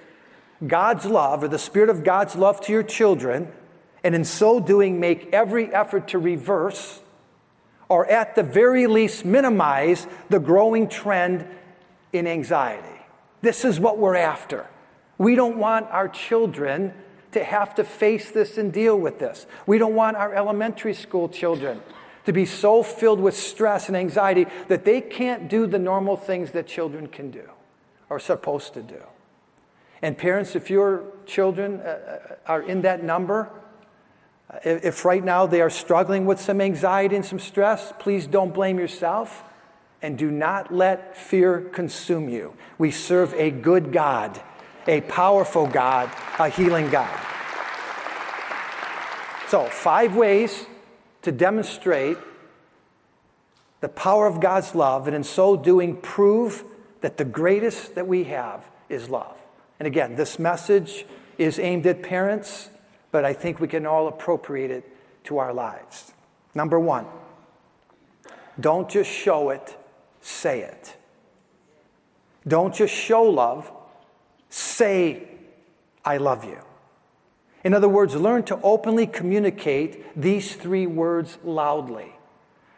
God's 0.66 1.06
love 1.06 1.44
or 1.44 1.48
the 1.48 1.58
Spirit 1.58 1.90
of 1.90 2.04
God's 2.04 2.36
love 2.36 2.62
to 2.62 2.72
your 2.72 2.84
children, 2.84 3.52
and 4.04 4.14
in 4.14 4.24
so 4.24 4.60
doing, 4.60 5.00
make 5.00 5.34
every 5.34 5.74
effort 5.74 6.08
to 6.10 6.20
reverse 6.20 7.02
or 7.90 8.06
at 8.08 8.36
the 8.36 8.44
very 8.44 8.88
least 8.88 9.26
minimize 9.26 10.08
the 10.30 10.40
growing 10.40 10.88
trend 10.88 11.46
in 12.12 12.28
anxiety. 12.28 13.02
This 13.42 13.66
is 13.66 13.80
what 13.80 13.98
we're 13.98 14.16
after. 14.16 14.68
We 15.18 15.36
don't 15.36 15.58
want 15.58 15.88
our 15.90 16.08
children 16.08 16.94
to 17.34 17.44
have 17.44 17.76
to 17.76 17.84
face 17.84 18.32
this 18.32 18.58
and 18.58 18.72
deal 18.72 18.98
with 18.98 19.20
this. 19.20 19.46
We 19.66 19.78
don't 19.78 19.96
want 19.96 20.18
our 20.18 20.34
elementary 20.34 20.94
school 20.94 21.30
children 21.30 21.82
to 22.26 22.34
be 22.34 22.46
so 22.46 22.84
filled 22.84 23.20
with 23.20 23.36
stress 23.36 23.88
and 23.88 23.98
anxiety 23.98 24.48
that 24.68 24.86
they 24.86 25.02
can't 25.02 25.50
do 25.50 25.68
the 25.68 25.80
normal 25.80 26.16
things 26.16 26.52
that 26.52 26.68
children 26.68 27.08
can 27.08 27.32
do 27.32 27.50
or 28.10 28.20
supposed 28.20 28.74
to 28.74 28.82
do. 28.82 29.02
And 30.02 30.18
parents, 30.18 30.56
if 30.56 30.70
your 30.70 31.06
children 31.26 31.80
uh, 31.80 32.36
are 32.46 32.62
in 32.62 32.82
that 32.82 33.04
number, 33.04 33.50
uh, 34.50 34.58
if 34.64 35.06
right 35.06 35.24
now 35.24 35.46
they 35.46 35.62
are 35.62 35.70
struggling 35.70 36.26
with 36.26 36.40
some 36.40 36.62
anxiety 36.62 37.16
and 37.16 37.26
some 37.26 37.40
stress, 37.40 37.94
please 38.00 38.28
don't 38.28 38.54
blame 38.54 38.78
yourself 38.80 39.44
and 40.02 40.18
do 40.18 40.30
not 40.30 40.74
let 40.74 41.16
fear 41.16 41.62
consume 41.62 42.28
you. 42.28 42.54
We 42.78 42.92
serve 42.92 43.34
a 43.36 43.50
good 43.50 43.94
God, 43.94 44.42
a 44.88 45.02
powerful 45.02 45.68
God, 45.68 46.10
a 46.40 46.50
healing 46.50 46.90
God. 46.90 47.20
So, 49.48 49.66
five 49.66 50.16
ways 50.16 50.66
to 51.22 51.32
demonstrate 51.32 52.18
the 53.82 53.90
power 53.90 54.28
of 54.28 54.40
God's 54.40 54.76
love, 54.76 55.08
and 55.08 55.16
in 55.16 55.24
so 55.24 55.58
doing, 55.58 55.98
prove 55.98 56.64
that 57.02 57.18
the 57.18 57.26
greatest 57.26 57.96
that 57.96 58.08
we 58.08 58.24
have 58.24 58.66
is 58.88 59.10
love. 59.10 59.38
And 59.80 59.88
again, 59.88 60.16
this 60.16 60.40
message 60.40 61.06
is 61.38 61.60
aimed 61.60 61.86
at 61.86 62.02
parents, 62.02 62.70
but 63.12 63.26
I 63.26 63.34
think 63.34 63.60
we 63.60 63.68
can 63.68 63.86
all 63.86 64.08
appropriate 64.08 64.72
it 64.72 64.90
to 65.26 65.38
our 65.38 65.54
lives. 65.54 66.14
Number 66.56 66.80
one, 66.80 67.06
don't 68.60 68.90
just 68.90 69.10
show 69.10 69.50
it, 69.50 69.78
say 70.22 70.62
it. 70.62 70.96
Don't 72.48 72.74
just 72.74 72.94
show 72.94 73.24
love, 73.24 73.72
say, 74.54 75.24
I 76.06 76.18
love 76.18 76.44
you. 76.46 76.60
In 77.64 77.74
other 77.74 77.90
words, 77.90 78.16
learn 78.16 78.44
to 78.44 78.60
openly 78.62 79.08
communicate 79.08 80.20
these 80.20 80.56
three 80.56 80.86
words 80.86 81.40
loudly. 81.44 82.14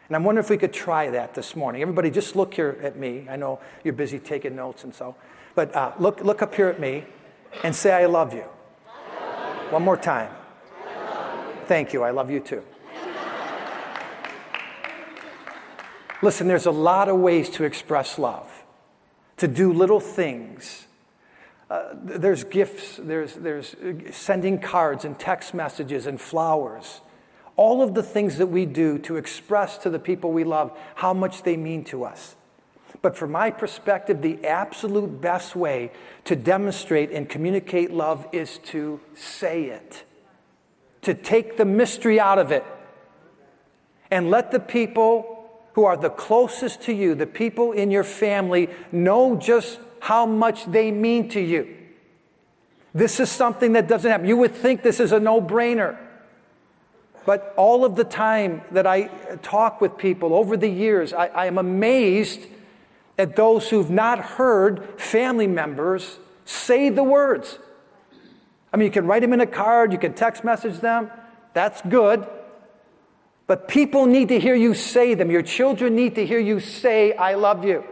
And 0.08 0.16
I'm 0.16 0.24
wondering 0.24 0.44
if 0.44 0.48
we 0.48 0.56
could 0.56 0.72
try 0.72 1.10
that 1.10 1.34
this 1.34 1.54
morning. 1.54 1.82
Everybody, 1.82 2.10
just 2.10 2.34
look 2.34 2.54
here 2.54 2.78
at 2.82 2.96
me. 2.96 3.26
I 3.28 3.36
know 3.36 3.60
you're 3.84 3.92
busy 3.92 4.18
taking 4.18 4.56
notes 4.56 4.84
and 4.84 4.94
so, 4.94 5.16
but 5.54 5.74
uh, 5.74 5.92
look, 5.98 6.22
look 6.22 6.40
up 6.40 6.54
here 6.54 6.68
at 6.68 6.80
me 6.80 7.04
and 7.62 7.74
say, 7.74 7.92
I 7.92 8.06
love 8.06 8.32
you. 8.32 8.44
One 9.70 9.82
more 9.82 9.96
time. 9.96 10.30
Thank 11.66 11.92
you. 11.92 12.04
I 12.04 12.10
love 12.10 12.30
you 12.30 12.40
too. 12.40 12.62
Listen, 16.22 16.46
there's 16.48 16.66
a 16.66 16.70
lot 16.70 17.08
of 17.08 17.18
ways 17.18 17.50
to 17.50 17.64
express 17.64 18.18
love, 18.18 18.64
to 19.36 19.48
do 19.48 19.72
little 19.72 20.00
things. 20.00 20.86
Uh, 21.68 21.94
there's 21.94 22.44
gifts, 22.44 22.96
there's, 22.96 23.34
there's 23.34 23.74
sending 24.12 24.60
cards 24.60 25.04
and 25.04 25.18
text 25.18 25.52
messages 25.52 26.06
and 26.06 26.20
flowers. 26.20 27.00
All 27.56 27.82
of 27.82 27.94
the 27.94 28.02
things 28.02 28.38
that 28.38 28.46
we 28.46 28.66
do 28.66 28.98
to 29.00 29.16
express 29.16 29.78
to 29.78 29.90
the 29.90 29.98
people 29.98 30.30
we 30.32 30.44
love 30.44 30.76
how 30.94 31.12
much 31.12 31.42
they 31.42 31.56
mean 31.56 31.82
to 31.84 32.04
us. 32.04 32.36
But 33.02 33.16
from 33.16 33.32
my 33.32 33.50
perspective, 33.50 34.22
the 34.22 34.44
absolute 34.46 35.20
best 35.20 35.56
way 35.56 35.90
to 36.24 36.36
demonstrate 36.36 37.10
and 37.10 37.28
communicate 37.28 37.92
love 37.92 38.26
is 38.32 38.58
to 38.66 39.00
say 39.14 39.64
it, 39.64 40.04
to 41.02 41.14
take 41.14 41.56
the 41.56 41.64
mystery 41.64 42.20
out 42.20 42.38
of 42.38 42.52
it, 42.52 42.64
and 44.10 44.30
let 44.30 44.52
the 44.52 44.60
people 44.60 45.50
who 45.74 45.84
are 45.84 45.96
the 45.96 46.10
closest 46.10 46.82
to 46.82 46.92
you, 46.92 47.14
the 47.14 47.26
people 47.26 47.72
in 47.72 47.90
your 47.90 48.04
family, 48.04 48.70
know 48.92 49.36
just 49.36 49.78
how 50.06 50.24
much 50.24 50.66
they 50.66 50.92
mean 50.92 51.28
to 51.28 51.40
you. 51.40 51.66
This 52.94 53.18
is 53.18 53.28
something 53.28 53.72
that 53.72 53.88
doesn't 53.88 54.08
happen. 54.08 54.28
You 54.28 54.36
would 54.36 54.54
think 54.54 54.84
this 54.84 55.00
is 55.00 55.10
a 55.10 55.18
no 55.18 55.42
brainer. 55.42 55.98
But 57.24 57.52
all 57.56 57.84
of 57.84 57.96
the 57.96 58.04
time 58.04 58.62
that 58.70 58.86
I 58.86 59.08
talk 59.42 59.80
with 59.80 59.98
people 59.98 60.32
over 60.32 60.56
the 60.56 60.68
years, 60.68 61.12
I, 61.12 61.26
I 61.26 61.46
am 61.46 61.58
amazed 61.58 62.46
at 63.18 63.34
those 63.34 63.68
who've 63.68 63.90
not 63.90 64.20
heard 64.20 65.00
family 65.00 65.48
members 65.48 66.20
say 66.44 66.88
the 66.88 67.02
words. 67.02 67.58
I 68.72 68.76
mean, 68.76 68.86
you 68.86 68.92
can 68.92 69.08
write 69.08 69.22
them 69.22 69.32
in 69.32 69.40
a 69.40 69.46
card, 69.46 69.90
you 69.90 69.98
can 69.98 70.14
text 70.14 70.44
message 70.44 70.78
them, 70.78 71.10
that's 71.52 71.82
good. 71.82 72.24
But 73.48 73.66
people 73.66 74.06
need 74.06 74.28
to 74.28 74.38
hear 74.38 74.54
you 74.54 74.72
say 74.72 75.14
them. 75.14 75.32
Your 75.32 75.42
children 75.42 75.96
need 75.96 76.14
to 76.14 76.24
hear 76.24 76.38
you 76.38 76.60
say, 76.60 77.12
I 77.14 77.34
love 77.34 77.64
you. 77.64 77.82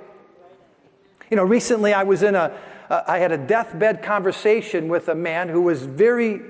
You 1.31 1.37
know, 1.37 1.45
recently 1.45 1.93
I 1.93 2.02
was 2.02 2.23
in 2.23 2.35
a, 2.35 2.57
uh, 2.90 3.02
I 3.07 3.19
had 3.19 3.33
a 3.33 3.38
deathbed 3.38 4.02
conversation 4.02 4.88
with 4.88 5.09
a 5.09 5.14
man 5.14 5.49
who 5.49 5.62
was 5.62 5.83
very 5.83 6.40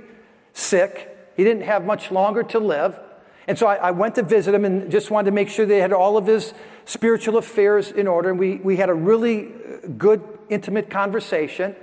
sick. 0.53 1.17
He 1.37 1.45
didn't 1.45 1.63
have 1.63 1.85
much 1.85 2.11
longer 2.11 2.43
to 2.45 2.59
live. 2.59 2.99
And 3.47 3.59
so 3.59 3.67
I, 3.67 3.77
I 3.77 3.91
went 3.91 4.15
to 4.17 4.23
visit 4.23 4.55
him 4.55 4.65
and 4.65 4.91
just 4.91 5.11
wanted 5.11 5.27
to 5.27 5.35
make 5.35 5.49
sure 5.49 5.67
they 5.67 5.81
had 5.81 5.93
all 5.93 6.17
of 6.17 6.27
his 6.27 6.55
spiritual 6.87 7.37
affairs 7.37 7.91
in 7.91 8.09
order. 8.09 8.31
And 8.31 8.39
we, 8.39 8.57
we 8.57 8.77
had 8.77 8.89
a 8.89 8.95
really 8.95 9.53
good, 9.97 10.23
intimate 10.49 10.91
conversation. 10.91 11.77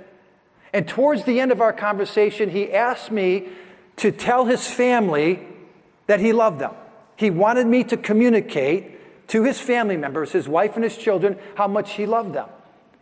And 0.72 0.88
towards 0.88 1.24
the 1.24 1.40
end 1.40 1.52
of 1.52 1.60
our 1.60 1.72
conversation, 1.72 2.50
he 2.50 2.72
asked 2.72 3.10
me 3.10 3.48
to 3.96 4.10
tell 4.10 4.46
his 4.46 4.66
family 4.66 5.46
that 6.06 6.20
he 6.20 6.32
loved 6.32 6.58
them. 6.58 6.74
He 7.16 7.30
wanted 7.30 7.66
me 7.66 7.84
to 7.84 7.96
communicate 7.96 9.28
to 9.28 9.44
his 9.44 9.60
family 9.60 9.96
members, 9.96 10.32
his 10.32 10.48
wife 10.48 10.74
and 10.74 10.84
his 10.84 10.96
children, 10.96 11.38
how 11.54 11.68
much 11.68 11.92
he 11.92 12.06
loved 12.06 12.32
them. 12.34 12.48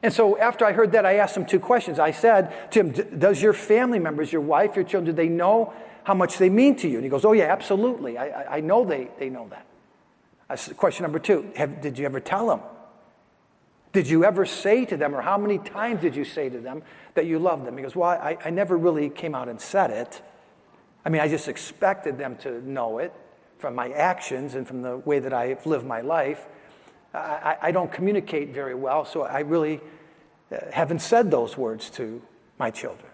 And 0.03 0.13
so 0.13 0.39
after 0.39 0.65
I 0.65 0.73
heard 0.73 0.93
that, 0.93 1.05
I 1.05 1.17
asked 1.17 1.37
him 1.37 1.45
two 1.45 1.61
questions. 1.61 1.99
I 1.99 2.11
said 2.11 2.73
to 2.73 2.81
him, 2.81 3.19
Does 3.19 3.43
your 3.43 3.53
family 3.53 3.99
members, 3.99 4.33
your 4.33 4.41
wife, 4.41 4.75
your 4.75 4.85
children, 4.85 5.05
do 5.05 5.13
they 5.13 5.29
know 5.29 5.75
how 6.05 6.15
much 6.15 6.39
they 6.39 6.49
mean 6.49 6.77
to 6.77 6.89
you? 6.89 6.97
And 6.97 7.05
he 7.05 7.11
goes, 7.11 7.25
Oh, 7.25 7.33
yeah, 7.33 7.53
absolutely. 7.53 8.17
I, 8.17 8.57
I, 8.57 8.61
know 8.61 8.85
they, 8.85 9.09
they 9.19 9.29
know 9.29 9.49
that. 9.51 9.67
I 10.49 10.55
said, 10.55 10.77
question 10.77 11.03
number 11.03 11.19
two 11.19 11.53
have, 11.57 11.83
Did 11.83 11.99
you 11.99 12.07
ever 12.07 12.21
tell 12.21 12.47
them? 12.47 12.61
Did 13.93 14.09
you 14.09 14.25
ever 14.25 14.47
say 14.47 14.85
to 14.87 14.97
them, 14.97 15.15
or 15.15 15.21
how 15.21 15.37
many 15.37 15.59
times 15.59 16.01
did 16.01 16.15
you 16.15 16.25
say 16.25 16.49
to 16.49 16.59
them 16.61 16.83
that 17.15 17.27
you 17.27 17.39
love 17.39 17.65
them? 17.65 17.77
He 17.77 17.83
goes, 17.83 17.95
Well, 17.95 18.09
I, 18.09 18.39
I 18.43 18.51
never 18.51 18.79
really 18.79 19.11
came 19.11 19.35
out 19.35 19.49
and 19.49 19.61
said 19.61 19.91
it. 19.91 20.23
I 21.05 21.11
mean, 21.11 21.21
I 21.21 21.29
just 21.29 21.49
expected 21.49 22.17
them 22.17 22.37
to 22.39 22.67
know 22.69 22.99
it 22.99 23.13
from 23.59 23.75
my 23.75 23.91
actions 23.91 24.55
and 24.55 24.67
from 24.67 24.81
the 24.83 24.99
way 24.99 25.19
that 25.19 25.33
I've 25.33 25.67
lived 25.67 25.87
my 25.87 26.01
life. 26.01 26.47
I, 27.13 27.57
I, 27.61 27.73
don't 27.73 27.91
communicate 27.93 28.51
very 28.51 28.75
well, 28.75 29.05
so 29.05 29.23
I 29.23 29.41
really 29.41 29.81
uh, 30.53 30.59
haven't 30.73 31.01
said 31.01 31.31
those 31.31 31.57
words 31.57 31.91
to 31.91 32.23
my 32.59 32.71
children. 32.71 33.11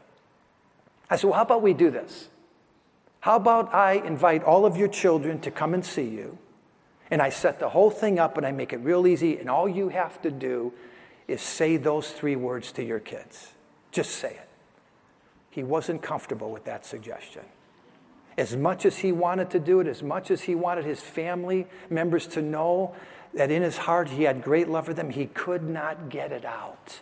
I 1.09 1.17
said, 1.17 1.29
Well, 1.29 1.37
how 1.37 1.43
about 1.43 1.63
we 1.63 1.73
do 1.73 1.91
this? 1.91 2.29
How 3.21 3.37
about 3.37 3.75
I 3.75 3.95
invite 3.95 4.45
all 4.45 4.67
of 4.67 4.77
your 4.77 4.89
children 4.89 5.41
to 5.41 5.51
come 5.51 5.75
and 5.75 5.85
see 5.85 6.09
you? 6.09 6.39
And 7.11 7.23
I 7.23 7.31
set 7.31 7.59
the 7.59 7.71
whole 7.71 7.91
thing 7.91 8.19
up 8.19 8.37
and 8.37 8.47
I 8.47 8.53
make 8.53 8.73
it 8.73 8.79
real 8.79 9.07
easy, 9.07 9.39
and 9.39 9.49
all 9.49 9.69
you 9.69 9.89
have 9.89 10.21
to 10.23 10.31
do 10.31 10.73
is 11.27 11.41
say 11.41 11.77
those 11.77 12.11
three 12.11 12.37
words 12.37 12.73
to 12.73 12.85
your 12.85 13.01
kids. 13.01 13.53
Just 13.91 14.13
say 14.13 14.31
it. 14.31 14.49
He 15.51 15.63
wasn't 15.63 16.03
comfortable 16.03 16.51
with 16.51 16.65
that 16.65 16.85
suggestion. 16.85 17.43
As 18.37 18.55
much 18.55 18.85
as 18.85 18.99
he 18.99 19.13
wanted 19.13 19.51
to 19.51 19.59
do 19.59 19.81
it, 19.81 19.87
as 19.87 20.03
much 20.03 20.31
as 20.31 20.43
he 20.43 20.55
wanted 20.55 20.85
his 20.85 21.01
family 21.01 21.67
members 21.89 22.27
to 22.29 22.43
know 22.43 22.95
that 23.37 23.51
in 23.51 23.63
his 23.63 23.77
heart 23.77 24.09
he 24.09 24.25
had 24.25 24.43
great 24.43 24.69
love 24.69 24.87
for 24.87 24.95
them, 24.95 25.11
he 25.11 25.27
could 25.27 25.63
not 25.63 26.09
get 26.09 26.33
it 26.33 26.45
out. 26.45 27.01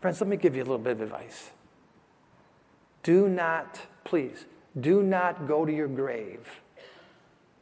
Friends, 0.00 0.20
let 0.20 0.28
me 0.28 0.36
give 0.36 0.56
you 0.56 0.62
a 0.62 0.64
little 0.64 0.78
bit 0.78 0.92
of 0.92 1.00
advice. 1.00 1.50
Do 3.02 3.28
not, 3.28 3.80
please, 4.04 4.46
do 4.80 5.02
not 5.02 5.48
go 5.48 5.66
to 5.66 5.72
your 5.72 5.88
grave 5.88 6.60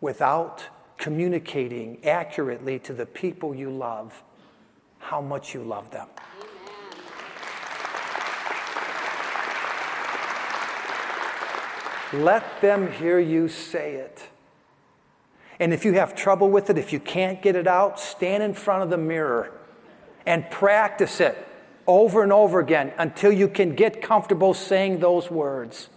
without 0.01 0.67
communicating 0.99 2.05
accurately 2.05 2.79
to 2.79 2.93
the 2.93 3.07
people 3.07 3.55
you 3.55 3.71
love 3.71 4.23
how 4.99 5.23
much 5.23 5.55
you 5.55 5.63
love 5.63 5.91
them. 5.91 6.09
Let 12.13 12.61
them 12.61 12.93
hear 12.93 13.19
you 13.19 13.49
say 13.49 13.95
it. 13.95 14.29
And 15.61 15.75
if 15.75 15.85
you 15.85 15.93
have 15.93 16.17
trouble 16.17 16.51
with 16.51 16.71
it, 16.71 16.79
if 16.79 16.93
you 16.93 16.99
can't 16.99 17.41
get 17.43 17.55
it 17.55 17.67
out, 17.67 18.01
stand 18.01 18.43
in 18.43 18.55
front 18.55 18.83
of 18.83 18.91
the 18.91 18.97
mirror 18.97 19.53
and 20.27 20.51
practice 20.51 21.21
it 21.21 21.47
over 21.87 22.23
and 22.23 22.33
over 22.33 22.61
again 22.61 22.93
until 22.99 23.31
you 23.31 23.47
can 23.47 23.75
get 23.75 24.01
comfortable 24.01 24.55
saying 24.55 25.01
those 25.01 25.31
words. 25.31 25.91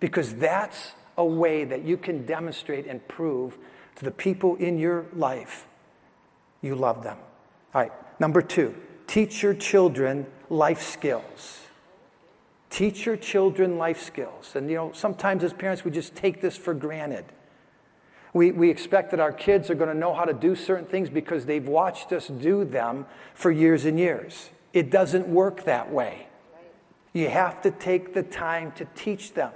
Because 0.00 0.34
that's 0.34 0.92
a 1.18 1.24
way 1.24 1.64
that 1.64 1.84
you 1.84 1.98
can 1.98 2.24
demonstrate 2.24 2.86
and 2.86 3.06
prove 3.08 3.58
to 3.96 4.04
the 4.04 4.10
people 4.10 4.56
in 4.56 4.78
your 4.78 5.06
life 5.12 5.66
you 6.62 6.74
love 6.74 7.02
them. 7.04 7.18
All 7.74 7.82
right, 7.82 7.92
number 8.20 8.42
two, 8.42 8.74
teach 9.06 9.42
your 9.42 9.54
children 9.54 10.26
life 10.48 10.82
skills. 10.82 11.60
Teach 12.70 13.06
your 13.06 13.16
children 13.16 13.78
life 13.78 14.02
skills. 14.02 14.52
And 14.54 14.68
you 14.68 14.76
know, 14.76 14.92
sometimes 14.92 15.44
as 15.44 15.52
parents, 15.52 15.84
we 15.84 15.90
just 15.90 16.14
take 16.14 16.40
this 16.40 16.56
for 16.56 16.74
granted. 16.74 17.24
We, 18.34 18.52
we 18.52 18.70
expect 18.70 19.10
that 19.12 19.20
our 19.20 19.32
kids 19.32 19.70
are 19.70 19.74
going 19.74 19.92
to 19.92 19.98
know 19.98 20.14
how 20.14 20.24
to 20.24 20.34
do 20.34 20.54
certain 20.54 20.86
things 20.86 21.08
because 21.08 21.46
they've 21.46 21.66
watched 21.66 22.12
us 22.12 22.28
do 22.28 22.64
them 22.64 23.06
for 23.34 23.50
years 23.50 23.84
and 23.84 23.98
years. 23.98 24.50
It 24.72 24.90
doesn't 24.90 25.26
work 25.26 25.64
that 25.64 25.90
way. 25.90 26.26
You 27.12 27.28
have 27.30 27.62
to 27.62 27.70
take 27.70 28.14
the 28.14 28.22
time 28.22 28.72
to 28.72 28.86
teach 28.94 29.34
them. 29.34 29.52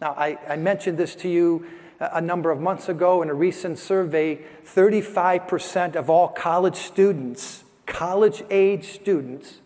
Now, 0.00 0.12
I, 0.12 0.38
I 0.48 0.56
mentioned 0.56 0.98
this 0.98 1.14
to 1.16 1.28
you 1.28 1.66
a 2.00 2.20
number 2.20 2.50
of 2.50 2.60
months 2.60 2.88
ago 2.88 3.22
in 3.22 3.30
a 3.30 3.34
recent 3.34 3.78
survey 3.78 4.40
35% 4.64 5.96
of 5.96 6.10
all 6.10 6.28
college 6.28 6.76
students, 6.76 7.64
college 7.86 8.42
age 8.50 8.92
students, 8.94 9.60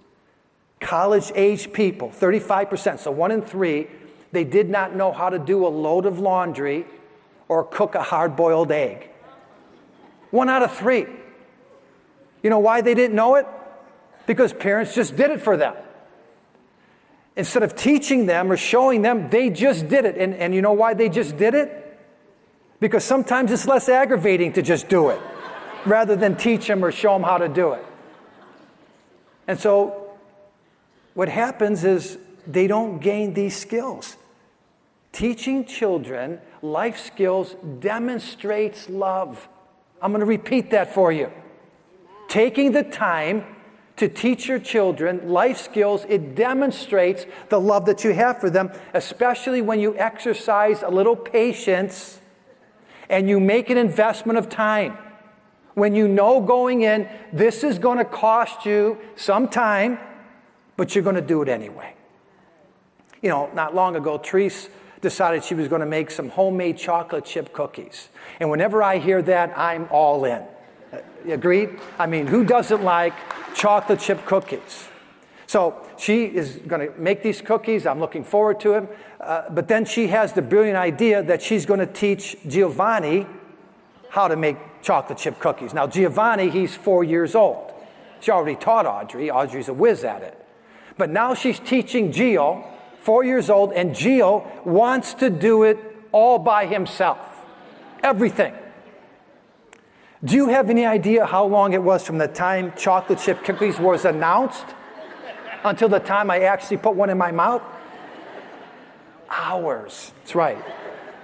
college 0.81 1.33
age 1.35 1.73
people, 1.73 2.09
35%, 2.09 2.99
so 2.99 3.11
one 3.11 3.31
in 3.31 3.43
three, 3.43 3.89
they 4.33 4.45
did 4.45 4.71
not 4.71 4.95
know 4.95 5.13
how 5.13 5.29
to 5.29 5.39
do 5.39 5.67
a 5.67 5.69
load 5.69 6.07
of 6.07 6.19
laundry 6.19 6.87
or 7.51 7.65
cook 7.65 7.97
a 7.97 8.03
hard 8.03 8.37
boiled 8.37 8.71
egg. 8.71 9.11
One 10.31 10.49
out 10.49 10.63
of 10.63 10.73
three. 10.73 11.05
You 12.45 12.49
know 12.49 12.61
why 12.61 12.81
they 12.81 12.95
didn't 12.95 13.17
know 13.17 13.35
it? 13.35 13.47
Because 14.25 14.53
parents 14.53 14.95
just 14.95 15.17
did 15.17 15.33
it 15.33 15.43
for 15.43 15.57
them. 15.57 15.75
Instead 17.35 17.65
of 17.65 17.75
teaching 17.75 18.27
them 18.27 18.53
or 18.53 18.57
showing 18.57 19.03
them, 19.03 19.29
they 19.31 19.51
just 19.51 19.89
did 19.89 20.05
it. 20.05 20.17
And, 20.17 20.33
and 20.33 20.55
you 20.55 20.63
know 20.63 20.75
why 20.75 20.95
they 20.95 21.09
just 21.09 21.37
did 21.37 21.55
it? 21.55 21.99
Because 22.79 23.03
sometimes 23.03 23.51
it's 23.51 23.67
less 23.67 23.89
aggravating 23.89 24.53
to 24.53 24.63
just 24.63 24.89
do 24.89 25.09
it 25.09 25.21
rather 25.85 26.15
than 26.15 26.37
teach 26.37 26.69
them 26.69 26.85
or 26.85 26.93
show 26.93 27.15
them 27.15 27.25
how 27.25 27.39
to 27.39 27.49
do 27.49 27.73
it. 27.73 27.85
And 29.49 29.59
so 29.59 30.13
what 31.15 31.29
happens 31.29 31.83
is 31.83 32.17
they 32.47 32.69
don't 32.69 33.01
gain 33.01 33.35
these 33.35 33.57
skills. 33.57 34.17
Teaching 35.13 35.65
children 35.65 36.41
life 36.63 36.99
skills 36.99 37.57
demonstrates 37.81 38.89
love. 38.89 39.49
I'm 40.01 40.13
going 40.13 40.21
to 40.21 40.27
repeat 40.27 40.71
that 40.71 40.95
for 40.95 41.13
you. 41.13 41.33
Taking 42.29 42.73
the 42.73 42.85
time 42.85 43.45
to 43.97 44.09
teach 44.09 44.49
your 44.49 44.59
children 44.59 45.29
life 45.29 45.59
skills, 45.59 46.07
it 46.09 46.35
demonstrates 46.35 47.27
the 47.49 47.61
love 47.61 47.87
that 47.87 48.05
you 48.05 48.13
have 48.13 48.41
for 48.41 48.49
them, 48.49 48.71
especially 48.95 49.61
when 49.61 49.81
you 49.81 49.97
exercise 49.99 50.83
a 50.83 50.89
little 50.89 51.17
patience 51.17 52.21
and 53.09 53.29
you 53.29 53.41
make 53.41 53.69
an 53.69 53.77
investment 53.77 54.39
of 54.39 54.49
time. 54.49 54.97
When 55.75 55.95
you 55.95 56.09
know 56.09 56.41
going 56.41 56.83
in, 56.83 57.09
this 57.33 57.65
is 57.65 57.79
going 57.79 57.99
to 57.99 58.05
cost 58.05 58.65
you 58.65 58.99
some 59.17 59.49
time 59.49 59.99
but 60.81 60.95
you're 60.95 61.05
going 61.05 61.15
to 61.15 61.21
do 61.21 61.43
it 61.43 61.49
anyway. 61.51 61.93
You 63.21 63.29
know, 63.29 63.51
not 63.53 63.75
long 63.75 63.97
ago, 63.97 64.17
Therese 64.17 64.71
decided 65.01 65.45
she 65.45 65.55
was 65.55 65.69
going 65.69 65.81
to 65.81 65.87
make 65.87 66.11
some 66.11 66.29
homemade 66.29 66.77
chocolate 66.77 67.25
chip 67.25 67.53
cookies. 67.53 68.09
And 68.39 68.51
whenever 68.51 68.83
I 68.83 68.99
hear 68.99 69.23
that, 69.23 69.57
I'm 69.57 69.89
all 69.91 70.25
in. 70.25 70.43
Uh, 70.93 70.99
agreed? 71.29 71.79
I 71.99 72.07
mean, 72.07 72.27
who 72.27 72.45
doesn't 72.45 72.83
like 72.83 73.15
chocolate 73.55 74.01
chip 74.01 74.25
cookies? 74.27 74.89
So 75.47 75.85
she 75.99 76.27
is 76.27 76.57
going 76.67 76.87
to 76.87 76.99
make 76.99 77.23
these 77.23 77.41
cookies. 77.41 77.87
I'm 77.87 77.99
looking 77.99 78.25
forward 78.25 78.61
to 78.61 78.69
them. 78.71 78.89
Uh, 79.21 79.51
but 79.51 79.69
then 79.69 79.85
she 79.85 80.07
has 80.09 80.33
the 80.33 80.43
brilliant 80.43 80.77
idea 80.77 81.23
that 81.25 81.43
she's 81.43 81.67
going 81.67 81.81
to 81.81 81.87
teach 81.87 82.37
Giovanni 82.47 83.27
how 84.11 84.29
to 84.29 84.37
make 84.37 84.57
chocolate 84.83 85.19
chip 85.19 85.39
cookies. 85.41 85.75
Now, 85.75 85.87
Giovanni, 85.87 86.51
he's 86.51 86.75
four 86.75 87.05
years 87.05 87.35
old. 87.35 87.73
She 88.21 88.31
already 88.31 88.57
taught 88.57 88.87
Audrey. 88.87 89.31
Audrey's 89.31 89.69
a 89.69 89.75
whiz 89.75 90.05
at 90.05 90.23
it. 90.23 90.37
But 90.97 91.11
now 91.11 91.35
she's 91.35 91.59
teaching 91.59 92.13
Gio, 92.13 92.65
four 93.01 93.25
years 93.25 93.51
old, 93.51 93.73
and 93.73 93.93
Gio 93.93 94.65
wants 94.65 95.15
to 95.15 95.31
do 95.31 95.65
it 95.65 95.79
all 96.13 96.39
by 96.39 96.67
himself. 96.67 97.19
Everything. 98.03 98.55
Do 100.23 100.37
you 100.37 100.49
have 100.49 100.69
any 100.69 100.85
idea 100.85 101.25
how 101.25 101.45
long 101.47 101.73
it 101.73 101.83
was 101.83 102.05
from 102.07 102.19
the 102.19 102.29
time 102.29 102.73
chocolate 102.77 103.19
chip 103.19 103.43
cookies 103.43 103.79
was 103.79 104.05
announced 104.05 104.67
until 105.65 105.89
the 105.89 105.99
time 105.99 106.31
I 106.31 106.41
actually 106.41 106.77
put 106.77 106.95
one 106.95 107.11
in 107.11 107.17
my 107.17 107.33
mouth? 107.33 107.63
Hours. 109.31 110.13
That's 110.19 110.35
right. 110.35 110.59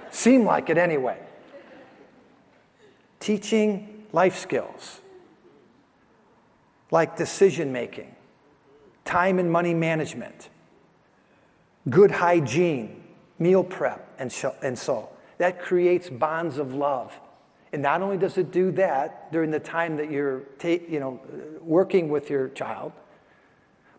Seemed 0.09 0.45
like 0.45 0.69
it 0.69 0.77
anyway. 0.77 1.19
Teaching 3.19 4.05
life 4.13 4.37
skills 4.37 5.01
like 6.91 7.17
decision 7.17 7.71
making, 7.71 8.15
time 9.03 9.39
and 9.39 9.51
money 9.51 9.73
management, 9.73 10.49
good 11.89 12.11
hygiene, 12.11 13.03
meal 13.39 13.63
prep, 13.63 14.15
and, 14.19 14.33
and 14.61 14.77
so. 14.77 15.09
That 15.37 15.61
creates 15.61 16.09
bonds 16.09 16.57
of 16.57 16.73
love. 16.73 17.13
And 17.73 17.81
not 17.81 18.01
only 18.01 18.17
does 18.17 18.37
it 18.37 18.51
do 18.51 18.71
that 18.73 19.31
during 19.31 19.51
the 19.51 19.59
time 19.59 19.97
that 19.97 20.09
you're 20.09 20.43
you 20.63 20.99
know, 20.99 21.19
working 21.61 22.09
with 22.09 22.29
your 22.29 22.49
child, 22.49 22.93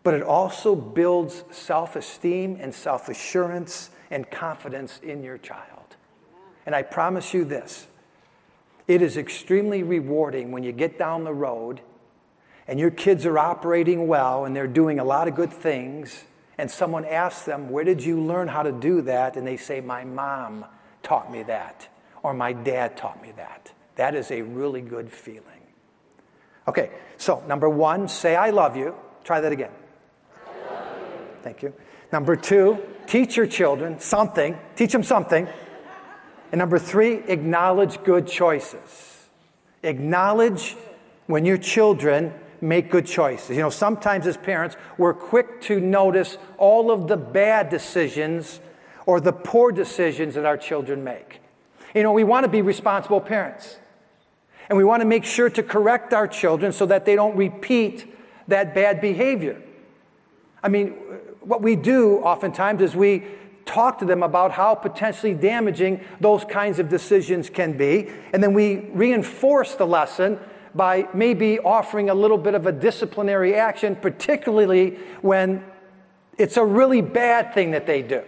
but 0.03 0.13
it 0.13 0.23
also 0.23 0.75
builds 0.75 1.43
self 1.51 1.95
esteem 1.95 2.57
and 2.59 2.73
self 2.73 3.09
assurance 3.09 3.91
and 4.09 4.29
confidence 4.29 4.99
in 5.03 5.23
your 5.23 5.37
child. 5.37 5.95
And 6.65 6.75
I 6.75 6.81
promise 6.81 7.33
you 7.33 7.45
this 7.45 7.87
it 8.87 9.03
is 9.03 9.17
extremely 9.17 9.83
rewarding 9.83 10.51
when 10.51 10.63
you 10.63 10.71
get 10.71 10.97
down 10.97 11.23
the 11.23 11.33
road 11.33 11.81
and 12.67 12.79
your 12.79 12.91
kids 12.91 13.25
are 13.25 13.37
operating 13.37 14.07
well 14.07 14.45
and 14.45 14.55
they're 14.55 14.67
doing 14.67 14.99
a 14.99 15.03
lot 15.03 15.27
of 15.27 15.35
good 15.35 15.53
things, 15.53 16.23
and 16.59 16.69
someone 16.69 17.05
asks 17.05 17.43
them, 17.43 17.69
Where 17.69 17.85
did 17.85 18.03
you 18.03 18.19
learn 18.19 18.49
how 18.49 18.63
to 18.63 18.71
do 18.71 19.01
that? 19.03 19.37
And 19.37 19.47
they 19.47 19.55
say, 19.55 19.79
My 19.79 20.03
mom 20.03 20.65
taught 21.01 21.31
me 21.31 21.41
that, 21.43 21.87
or 22.21 22.33
my 22.33 22.51
dad 22.51 22.97
taught 22.97 23.21
me 23.21 23.31
that. 23.37 23.71
That 23.95 24.13
is 24.13 24.29
a 24.29 24.41
really 24.41 24.81
good 24.81 25.09
feeling. 25.09 25.43
Okay, 26.67 26.91
so 27.17 27.41
number 27.47 27.69
one, 27.69 28.09
say, 28.09 28.35
I 28.35 28.49
love 28.49 28.75
you. 28.75 28.93
Try 29.23 29.39
that 29.39 29.53
again. 29.53 29.71
Thank 31.43 31.63
you. 31.63 31.73
Number 32.11 32.35
two, 32.35 32.77
teach 33.07 33.37
your 33.37 33.47
children 33.47 33.99
something, 33.99 34.57
teach 34.75 34.91
them 34.91 35.03
something. 35.03 35.47
And 36.51 36.59
number 36.59 36.77
three, 36.77 37.23
acknowledge 37.27 38.03
good 38.03 38.27
choices. 38.27 39.29
Acknowledge 39.81 40.75
when 41.27 41.45
your 41.45 41.57
children 41.57 42.33
make 42.61 42.89
good 42.89 43.05
choices. 43.05 43.55
You 43.55 43.63
know, 43.63 43.69
sometimes 43.69 44.27
as 44.27 44.37
parents, 44.37 44.75
we're 44.97 45.13
quick 45.13 45.61
to 45.61 45.79
notice 45.79 46.37
all 46.57 46.91
of 46.91 47.07
the 47.07 47.17
bad 47.17 47.69
decisions 47.69 48.59
or 49.05 49.19
the 49.19 49.33
poor 49.33 49.71
decisions 49.71 50.35
that 50.35 50.45
our 50.45 50.57
children 50.57 51.03
make. 51.03 51.41
You 51.95 52.03
know, 52.03 52.11
we 52.11 52.23
want 52.23 52.43
to 52.43 52.49
be 52.49 52.61
responsible 52.61 53.21
parents. 53.21 53.77
And 54.69 54.77
we 54.77 54.83
want 54.83 55.01
to 55.01 55.05
make 55.05 55.25
sure 55.25 55.49
to 55.49 55.63
correct 55.63 56.13
our 56.13 56.27
children 56.27 56.71
so 56.71 56.85
that 56.85 57.05
they 57.05 57.15
don't 57.15 57.35
repeat 57.35 58.13
that 58.47 58.75
bad 58.75 59.01
behavior. 59.01 59.61
I 60.61 60.69
mean, 60.69 60.89
what 61.41 61.61
we 61.61 61.75
do 61.75 62.17
oftentimes 62.17 62.81
is 62.81 62.95
we 62.95 63.23
talk 63.65 63.99
to 63.99 64.05
them 64.05 64.23
about 64.23 64.51
how 64.51 64.75
potentially 64.75 65.33
damaging 65.33 66.03
those 66.19 66.43
kinds 66.43 66.79
of 66.79 66.89
decisions 66.89 67.49
can 67.49 67.77
be. 67.77 68.09
And 68.33 68.43
then 68.43 68.53
we 68.53 68.77
reinforce 68.93 69.75
the 69.75 69.87
lesson 69.87 70.39
by 70.75 71.07
maybe 71.13 71.59
offering 71.59 72.09
a 72.09 72.13
little 72.13 72.37
bit 72.37 72.53
of 72.53 72.65
a 72.65 72.71
disciplinary 72.71 73.55
action, 73.55 73.95
particularly 73.95 74.97
when 75.21 75.63
it's 76.37 76.57
a 76.57 76.65
really 76.65 77.01
bad 77.01 77.53
thing 77.53 77.71
that 77.71 77.85
they 77.85 78.01
do. 78.01 78.23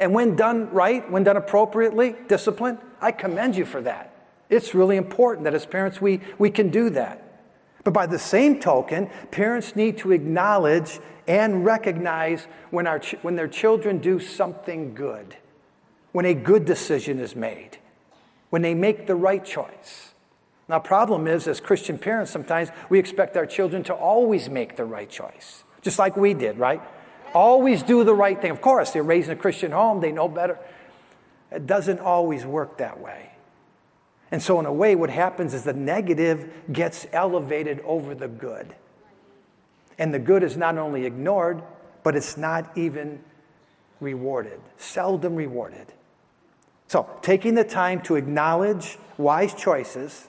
And 0.00 0.12
when 0.12 0.36
done 0.36 0.70
right, 0.70 1.08
when 1.10 1.24
done 1.24 1.36
appropriately, 1.36 2.16
discipline, 2.28 2.78
I 3.00 3.12
commend 3.12 3.56
you 3.56 3.64
for 3.64 3.80
that. 3.82 4.14
It's 4.50 4.74
really 4.74 4.96
important 4.96 5.44
that 5.44 5.54
as 5.54 5.66
parents 5.66 6.00
we, 6.00 6.20
we 6.38 6.50
can 6.50 6.70
do 6.70 6.90
that. 6.90 7.20
But 7.84 7.92
by 7.92 8.06
the 8.06 8.18
same 8.18 8.60
token, 8.60 9.10
parents 9.30 9.76
need 9.76 9.98
to 9.98 10.12
acknowledge 10.12 11.00
and 11.26 11.64
recognize 11.64 12.46
when, 12.70 12.86
our, 12.86 13.00
when 13.22 13.36
their 13.36 13.48
children 13.48 13.98
do 13.98 14.18
something 14.18 14.94
good, 14.94 15.36
when 16.12 16.24
a 16.24 16.34
good 16.34 16.64
decision 16.64 17.18
is 17.18 17.36
made, 17.36 17.78
when 18.50 18.62
they 18.62 18.74
make 18.74 19.06
the 19.06 19.14
right 19.14 19.44
choice. 19.44 20.13
Now, 20.68 20.78
problem 20.78 21.26
is, 21.26 21.46
as 21.46 21.60
Christian 21.60 21.98
parents, 21.98 22.30
sometimes 22.30 22.70
we 22.88 22.98
expect 22.98 23.36
our 23.36 23.46
children 23.46 23.82
to 23.84 23.94
always 23.94 24.48
make 24.48 24.76
the 24.76 24.84
right 24.84 25.08
choice, 25.08 25.64
just 25.82 25.98
like 25.98 26.16
we 26.16 26.32
did, 26.32 26.58
right? 26.58 26.80
Always 27.34 27.82
do 27.82 28.04
the 28.04 28.14
right 28.14 28.40
thing. 28.40 28.50
Of 28.50 28.60
course, 28.60 28.92
they're 28.92 29.02
raised 29.02 29.28
in 29.28 29.36
a 29.36 29.40
Christian 29.40 29.72
home, 29.72 30.00
they 30.00 30.12
know 30.12 30.28
better. 30.28 30.58
It 31.50 31.66
doesn't 31.66 32.00
always 32.00 32.46
work 32.46 32.78
that 32.78 32.98
way. 32.98 33.30
And 34.30 34.42
so, 34.42 34.58
in 34.58 34.66
a 34.66 34.72
way, 34.72 34.96
what 34.96 35.10
happens 35.10 35.54
is 35.54 35.64
the 35.64 35.74
negative 35.74 36.50
gets 36.72 37.06
elevated 37.12 37.80
over 37.80 38.14
the 38.14 38.26
good. 38.26 38.74
And 39.98 40.12
the 40.12 40.18
good 40.18 40.42
is 40.42 40.56
not 40.56 40.78
only 40.78 41.04
ignored, 41.04 41.62
but 42.02 42.16
it's 42.16 42.36
not 42.36 42.76
even 42.76 43.20
rewarded, 44.00 44.60
seldom 44.76 45.36
rewarded. 45.36 45.92
So, 46.88 47.08
taking 47.22 47.54
the 47.54 47.64
time 47.64 48.00
to 48.02 48.16
acknowledge 48.16 48.98
wise 49.18 49.54
choices, 49.54 50.28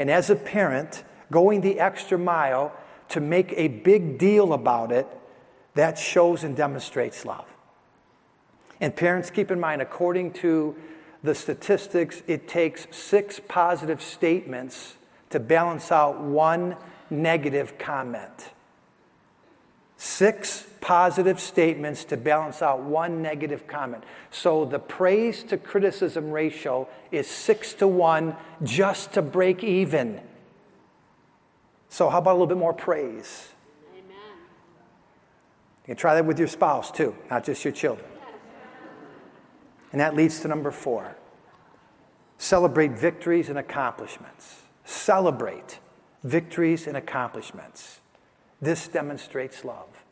and 0.00 0.10
as 0.10 0.30
a 0.30 0.34
parent, 0.34 1.04
going 1.30 1.60
the 1.60 1.78
extra 1.78 2.16
mile 2.16 2.72
to 3.10 3.20
make 3.20 3.52
a 3.54 3.68
big 3.68 4.16
deal 4.16 4.54
about 4.54 4.92
it, 4.92 5.06
that 5.74 5.98
shows 5.98 6.42
and 6.42 6.56
demonstrates 6.56 7.26
love. 7.26 7.44
And 8.80 8.96
parents, 8.96 9.28
keep 9.28 9.50
in 9.50 9.60
mind, 9.60 9.82
according 9.82 10.32
to 10.44 10.74
the 11.22 11.34
statistics, 11.34 12.22
it 12.26 12.48
takes 12.48 12.86
six 12.90 13.42
positive 13.46 14.00
statements 14.00 14.94
to 15.28 15.38
balance 15.38 15.92
out 15.92 16.18
one 16.18 16.78
negative 17.10 17.76
comment. 17.76 18.54
Six 20.02 20.66
positive 20.80 21.38
statements 21.38 22.04
to 22.04 22.16
balance 22.16 22.62
out 22.62 22.80
one 22.80 23.20
negative 23.20 23.66
comment. 23.66 24.02
So 24.30 24.64
the 24.64 24.78
praise 24.78 25.42
to 25.42 25.58
criticism 25.58 26.30
ratio 26.30 26.88
is 27.12 27.28
six 27.28 27.74
to 27.74 27.86
one 27.86 28.34
just 28.62 29.12
to 29.12 29.20
break 29.20 29.62
even. 29.62 30.22
So, 31.90 32.08
how 32.08 32.16
about 32.16 32.30
a 32.30 32.32
little 32.32 32.46
bit 32.46 32.56
more 32.56 32.72
praise? 32.72 33.50
Amen. 33.92 34.16
You 35.82 35.86
can 35.88 35.96
try 35.96 36.14
that 36.14 36.24
with 36.24 36.38
your 36.38 36.48
spouse 36.48 36.90
too, 36.90 37.14
not 37.30 37.44
just 37.44 37.62
your 37.62 37.74
children. 37.74 38.08
And 39.92 40.00
that 40.00 40.16
leads 40.16 40.40
to 40.40 40.48
number 40.48 40.70
four 40.70 41.14
celebrate 42.38 42.92
victories 42.92 43.50
and 43.50 43.58
accomplishments. 43.58 44.62
Celebrate 44.86 45.78
victories 46.24 46.86
and 46.86 46.96
accomplishments. 46.96 47.99
This 48.60 48.88
demonstrates 48.88 49.64
love. 49.64 50.04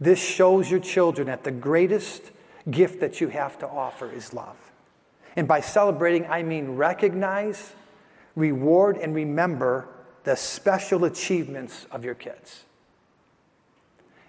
This 0.00 0.18
shows 0.18 0.70
your 0.70 0.80
children 0.80 1.26
that 1.28 1.44
the 1.44 1.50
greatest 1.50 2.30
gift 2.70 3.00
that 3.00 3.20
you 3.20 3.28
have 3.28 3.58
to 3.58 3.68
offer 3.68 4.10
is 4.10 4.32
love. 4.32 4.56
And 5.36 5.46
by 5.46 5.60
celebrating, 5.60 6.26
I 6.26 6.42
mean 6.42 6.76
recognize, 6.76 7.74
reward, 8.34 8.96
and 8.96 9.14
remember 9.14 9.88
the 10.24 10.36
special 10.36 11.04
achievements 11.04 11.86
of 11.90 12.04
your 12.04 12.14
kids. 12.14 12.64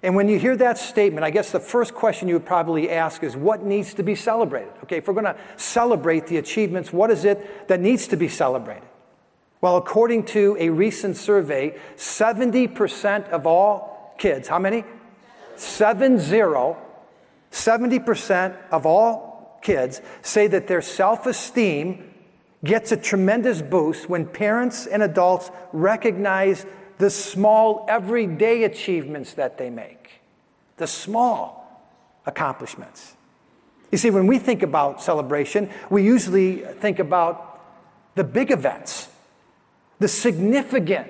And 0.04 0.16
when 0.16 0.30
you 0.30 0.38
hear 0.38 0.56
that 0.58 0.78
statement, 0.78 1.24
I 1.24 1.32
guess 1.32 1.52
the 1.52 1.60
first 1.60 1.96
question 1.96 2.28
you 2.28 2.36
would 2.36 2.46
probably 2.46 2.92
ask 2.92 3.24
is 3.24 3.36
what 3.36 3.64
needs 3.64 3.94
to 3.96 4.04
be 4.04 4.14
celebrated? 4.14 4.72
Okay, 4.84 4.98
if 4.98 5.08
we're 5.08 5.14
going 5.14 5.26
to 5.26 5.38
celebrate 5.58 6.28
the 6.28 6.38
achievements, 6.38 6.94
what 6.94 7.10
is 7.10 7.26
it 7.26 7.68
that 7.70 7.80
needs 7.80 8.08
to 8.10 8.18
be 8.18 8.28
celebrated? 8.28 8.88
Well, 9.66 9.78
according 9.78 10.26
to 10.26 10.56
a 10.60 10.70
recent 10.70 11.18
survey, 11.18 11.76
70% 11.98 13.30
of 13.30 13.48
all 13.48 14.14
kids, 14.20 14.48
how 14.48 14.60
many? 14.60 14.84
Seven 15.56 16.20
zero, 16.20 16.78
70% 17.52 18.56
of 18.70 18.86
all 18.86 19.58
kids 19.64 20.04
say 20.22 20.46
that 20.46 20.68
their 20.68 20.84
self 20.84 21.26
esteem 21.26 22.14
gets 22.64 22.92
a 22.92 22.98
tremendous 22.98 23.64
boost 23.64 24.08
when 24.08 24.28
parents 24.28 24.86
and 24.86 25.02
adults 25.02 25.50
recognize 25.74 26.64
the 27.00 27.10
small, 27.10 27.88
everyday 27.90 28.66
achievements 28.66 29.34
that 29.34 29.58
they 29.58 29.72
make, 29.72 30.22
the 30.78 30.86
small 30.86 31.90
accomplishments. 32.28 33.16
You 33.92 33.98
see, 33.98 34.12
when 34.12 34.28
we 34.28 34.38
think 34.38 34.62
about 34.62 35.02
celebration, 35.02 35.72
we 35.90 36.04
usually 36.04 36.58
think 36.58 37.00
about 37.00 37.64
the 38.14 38.24
big 38.24 38.52
events, 38.52 39.10
the 40.00 40.08
significant 40.08 41.08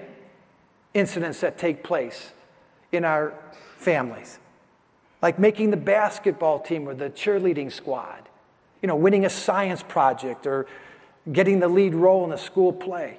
incidents 0.94 1.42
that 1.42 1.58
take 1.58 1.84
place 1.84 2.32
in 2.92 3.04
our 3.04 3.34
families, 3.78 4.40
like 5.22 5.40
making 5.40 5.72
the 5.72 5.78
basketball 5.78 6.60
team 6.60 6.88
or 6.88 6.94
the 6.94 7.10
cheerleading 7.10 7.72
squad, 7.72 8.30
you 8.82 8.88
know, 8.88 8.96
winning 8.96 9.26
a 9.26 9.30
science 9.30 9.84
project 9.84 10.46
or 10.46 10.68
getting 11.32 11.60
the 11.60 11.68
lead 11.68 11.96
role 11.96 12.24
in 12.26 12.32
a 12.32 12.38
school 12.38 12.72
play. 12.72 13.18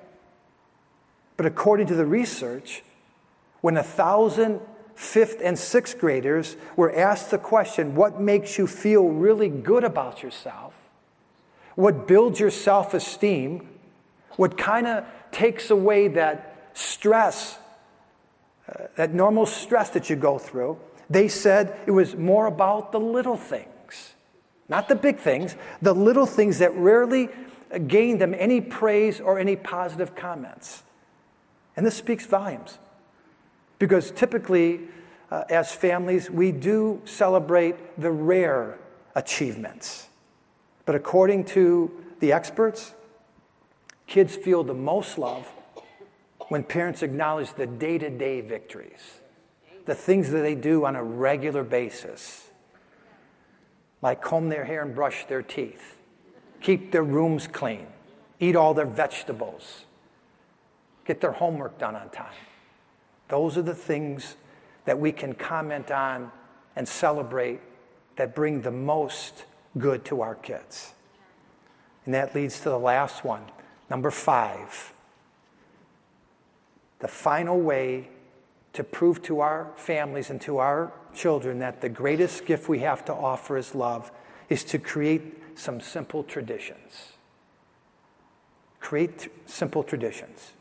But 1.36 1.46
according 1.46 1.88
to 1.88 1.94
the 1.94 2.06
research, 2.06 2.82
when 3.60 3.76
a 3.76 3.82
thousand 3.82 4.60
fifth 4.94 5.40
and 5.42 5.58
sixth 5.58 5.98
graders 5.98 6.56
were 6.76 6.94
asked 6.94 7.30
the 7.30 7.38
question, 7.38 7.94
What 7.94 8.20
makes 8.20 8.58
you 8.58 8.66
feel 8.66 9.08
really 9.08 9.48
good 9.48 9.84
about 9.84 10.22
yourself? 10.22 10.74
What 11.74 12.08
builds 12.08 12.40
your 12.40 12.50
self 12.50 12.94
esteem? 12.94 13.68
What 14.36 14.56
kind 14.56 14.86
of 14.86 15.04
takes 15.36 15.70
away 15.70 16.08
that 16.08 16.70
stress, 16.72 17.58
uh, 18.68 18.86
that 18.96 19.12
normal 19.12 19.44
stress 19.44 19.90
that 19.90 20.08
you 20.08 20.16
go 20.16 20.38
through? 20.38 20.78
They 21.10 21.28
said 21.28 21.78
it 21.86 21.90
was 21.90 22.16
more 22.16 22.46
about 22.46 22.90
the 22.90 22.98
little 22.98 23.36
things, 23.36 24.14
not 24.68 24.88
the 24.88 24.94
big 24.94 25.18
things, 25.18 25.54
the 25.82 25.94
little 25.94 26.24
things 26.24 26.58
that 26.58 26.74
rarely 26.74 27.28
gain 27.86 28.16
them 28.16 28.34
any 28.36 28.62
praise 28.62 29.20
or 29.20 29.38
any 29.38 29.56
positive 29.56 30.14
comments. 30.14 30.82
And 31.76 31.84
this 31.84 31.96
speaks 31.96 32.24
volumes. 32.24 32.78
Because 33.78 34.10
typically, 34.10 34.80
uh, 35.30 35.44
as 35.50 35.70
families, 35.70 36.30
we 36.30 36.50
do 36.50 37.02
celebrate 37.04 38.00
the 38.00 38.10
rare 38.10 38.78
achievements. 39.14 40.08
But 40.86 40.94
according 40.94 41.44
to 41.56 41.90
the 42.20 42.32
experts, 42.32 42.94
kids 44.06 44.36
feel 44.36 44.64
the 44.64 44.74
most 44.74 45.18
love 45.18 45.46
when 46.48 46.62
parents 46.62 47.02
acknowledge 47.02 47.52
the 47.54 47.66
day 47.66 47.98
to 47.98 48.10
day 48.10 48.40
victories, 48.40 49.20
the 49.84 49.94
things 49.94 50.30
that 50.30 50.40
they 50.40 50.54
do 50.54 50.84
on 50.84 50.96
a 50.96 51.02
regular 51.02 51.64
basis, 51.64 52.48
like 54.02 54.22
comb 54.22 54.48
their 54.48 54.64
hair 54.64 54.82
and 54.82 54.94
brush 54.94 55.26
their 55.26 55.42
teeth, 55.42 55.96
keep 56.60 56.92
their 56.92 57.02
rooms 57.02 57.46
clean, 57.46 57.86
eat 58.38 58.54
all 58.54 58.74
their 58.74 58.86
vegetables, 58.86 59.84
get 61.04 61.20
their 61.20 61.32
homework 61.32 61.78
done 61.78 61.96
on 61.96 62.08
time. 62.10 62.34
Those 63.28 63.58
are 63.58 63.62
the 63.62 63.74
things 63.74 64.36
that 64.84 64.98
we 64.98 65.10
can 65.10 65.34
comment 65.34 65.90
on 65.90 66.30
and 66.76 66.86
celebrate 66.86 67.60
that 68.16 68.34
bring 68.34 68.62
the 68.62 68.70
most 68.70 69.44
good 69.78 70.04
to 70.06 70.20
our 70.20 70.34
kids. 70.34 70.92
And 72.04 72.14
that 72.14 72.34
leads 72.34 72.60
to 72.60 72.70
the 72.70 72.78
last 72.78 73.24
one, 73.24 73.42
number 73.90 74.10
five. 74.10 74.92
The 76.98 77.08
final 77.08 77.60
way 77.60 78.08
to 78.72 78.84
prove 78.84 79.22
to 79.22 79.40
our 79.40 79.70
families 79.76 80.30
and 80.30 80.40
to 80.42 80.58
our 80.58 80.92
children 81.14 81.58
that 81.60 81.80
the 81.80 81.88
greatest 81.88 82.44
gift 82.44 82.68
we 82.68 82.80
have 82.80 83.04
to 83.06 83.14
offer 83.14 83.56
is 83.56 83.74
love 83.74 84.10
is 84.48 84.64
to 84.64 84.78
create 84.78 85.58
some 85.58 85.80
simple 85.80 86.22
traditions. 86.22 87.12
Create 88.80 89.28
simple 89.46 89.82
traditions. 89.82 90.52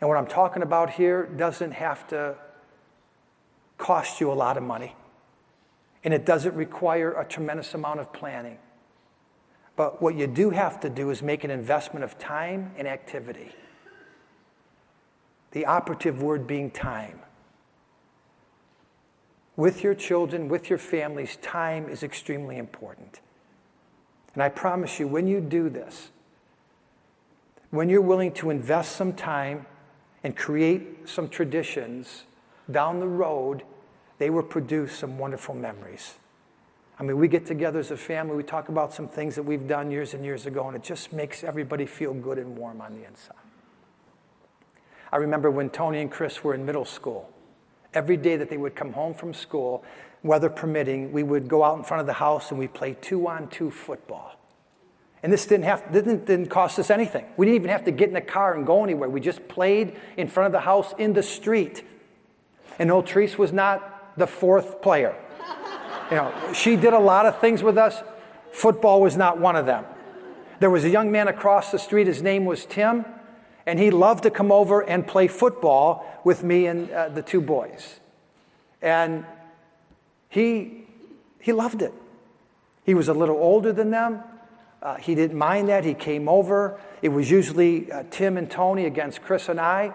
And 0.00 0.08
what 0.08 0.18
I'm 0.18 0.26
talking 0.26 0.62
about 0.62 0.90
here 0.90 1.24
doesn't 1.24 1.72
have 1.72 2.06
to 2.08 2.34
cost 3.78 4.20
you 4.20 4.30
a 4.30 4.34
lot 4.34 4.56
of 4.56 4.62
money. 4.62 4.94
And 6.04 6.12
it 6.12 6.26
doesn't 6.26 6.54
require 6.54 7.12
a 7.12 7.24
tremendous 7.24 7.72
amount 7.74 8.00
of 8.00 8.12
planning. 8.12 8.58
But 9.76 10.00
what 10.00 10.14
you 10.16 10.26
do 10.26 10.50
have 10.50 10.80
to 10.80 10.90
do 10.90 11.10
is 11.10 11.22
make 11.22 11.44
an 11.44 11.50
investment 11.50 12.04
of 12.04 12.18
time 12.18 12.72
and 12.76 12.88
activity. 12.88 13.52
The 15.52 15.66
operative 15.66 16.22
word 16.22 16.46
being 16.46 16.70
time. 16.70 17.20
with 19.56 19.82
your 19.82 19.94
children, 19.94 20.48
with 20.48 20.68
your 20.68 20.78
families, 20.78 21.36
time 21.36 21.88
is 21.88 22.02
extremely 22.02 22.58
important. 22.58 23.20
And 24.34 24.42
I 24.42 24.50
promise 24.50 25.00
you, 25.00 25.08
when 25.08 25.26
you 25.26 25.40
do 25.40 25.70
this, 25.70 26.10
when 27.70 27.88
you're 27.88 28.02
willing 28.02 28.32
to 28.32 28.50
invest 28.50 28.92
some 28.92 29.14
time 29.14 29.66
and 30.22 30.36
create 30.36 31.08
some 31.08 31.28
traditions 31.28 32.24
down 32.70 33.00
the 33.00 33.08
road, 33.08 33.62
they 34.18 34.28
will 34.28 34.42
produce 34.42 34.92
some 34.98 35.18
wonderful 35.18 35.54
memories. 35.54 36.14
I 36.98 37.02
mean, 37.02 37.18
we 37.18 37.28
get 37.28 37.44
together 37.44 37.78
as 37.78 37.90
a 37.90 37.96
family, 37.96 38.36
we 38.36 38.42
talk 38.42 38.68
about 38.68 38.92
some 38.92 39.06
things 39.06 39.34
that 39.34 39.42
we've 39.42 39.66
done 39.66 39.90
years 39.90 40.14
and 40.14 40.24
years 40.24 40.46
ago, 40.46 40.66
and 40.66 40.76
it 40.76 40.82
just 40.82 41.12
makes 41.12 41.44
everybody 41.44 41.84
feel 41.84 42.14
good 42.14 42.38
and 42.38 42.56
warm 42.56 42.80
on 42.80 42.94
the 42.94 43.06
inside. 43.06 43.36
I 45.12 45.18
remember 45.18 45.50
when 45.50 45.70
Tony 45.70 46.00
and 46.00 46.10
Chris 46.10 46.42
were 46.42 46.54
in 46.54 46.64
middle 46.64 46.84
school. 46.84 47.30
Every 47.92 48.16
day 48.16 48.36
that 48.36 48.50
they 48.50 48.56
would 48.56 48.74
come 48.74 48.92
home 48.92 49.14
from 49.14 49.34
school, 49.34 49.84
weather 50.22 50.48
permitting, 50.48 51.12
we 51.12 51.22
would 51.22 51.48
go 51.48 51.62
out 51.62 51.78
in 51.78 51.84
front 51.84 52.00
of 52.00 52.06
the 52.06 52.14
house 52.14 52.50
and 52.50 52.58
we'd 52.58 52.74
play 52.74 52.96
two 53.00 53.28
on 53.28 53.48
two 53.48 53.70
football. 53.70 54.32
And 55.22 55.32
this 55.32 55.46
didn't, 55.46 55.64
have, 55.64 55.92
didn't, 55.92 56.26
didn't 56.26 56.48
cost 56.48 56.78
us 56.78 56.90
anything. 56.90 57.24
We 57.36 57.46
didn't 57.46 57.56
even 57.56 57.70
have 57.70 57.84
to 57.84 57.90
get 57.90 58.10
in 58.10 58.16
a 58.16 58.20
car 58.20 58.54
and 58.54 58.66
go 58.66 58.84
anywhere. 58.84 59.08
We 59.08 59.20
just 59.20 59.48
played 59.48 59.96
in 60.16 60.28
front 60.28 60.46
of 60.46 60.52
the 60.52 60.60
house 60.60 60.94
in 60.98 61.14
the 61.14 61.22
street. 61.22 61.82
And 62.78 62.90
old 62.90 63.12
was 63.38 63.52
not 63.52 64.18
the 64.18 64.26
fourth 64.26 64.82
player. 64.82 65.16
You 66.10 66.16
know, 66.16 66.52
she 66.52 66.76
did 66.76 66.92
a 66.92 66.98
lot 66.98 67.26
of 67.26 67.40
things 67.40 67.62
with 67.62 67.76
us. 67.76 68.02
Football 68.52 69.00
was 69.00 69.16
not 69.16 69.38
one 69.38 69.56
of 69.56 69.66
them. 69.66 69.84
There 70.60 70.70
was 70.70 70.84
a 70.84 70.88
young 70.88 71.10
man 71.10 71.28
across 71.28 71.72
the 71.72 71.78
street, 71.78 72.06
his 72.06 72.22
name 72.22 72.44
was 72.44 72.64
Tim, 72.64 73.04
and 73.66 73.78
he 73.78 73.90
loved 73.90 74.22
to 74.22 74.30
come 74.30 74.52
over 74.52 74.80
and 74.80 75.06
play 75.06 75.26
football 75.26 76.06
with 76.24 76.44
me 76.44 76.66
and 76.66 76.90
uh, 76.90 77.08
the 77.08 77.22
two 77.22 77.40
boys. 77.40 78.00
And 78.80 79.26
he, 80.28 80.84
he 81.40 81.52
loved 81.52 81.82
it. 81.82 81.92
He 82.84 82.94
was 82.94 83.08
a 83.08 83.14
little 83.14 83.36
older 83.36 83.72
than 83.72 83.90
them. 83.90 84.22
Uh, 84.80 84.94
he 84.96 85.16
didn't 85.16 85.36
mind 85.36 85.68
that. 85.68 85.84
He 85.84 85.94
came 85.94 86.28
over. 86.28 86.78
It 87.02 87.08
was 87.08 87.30
usually 87.30 87.90
uh, 87.90 88.04
Tim 88.10 88.36
and 88.36 88.48
Tony 88.48 88.86
against 88.86 89.22
Chris 89.22 89.48
and 89.48 89.60
I. 89.60 89.92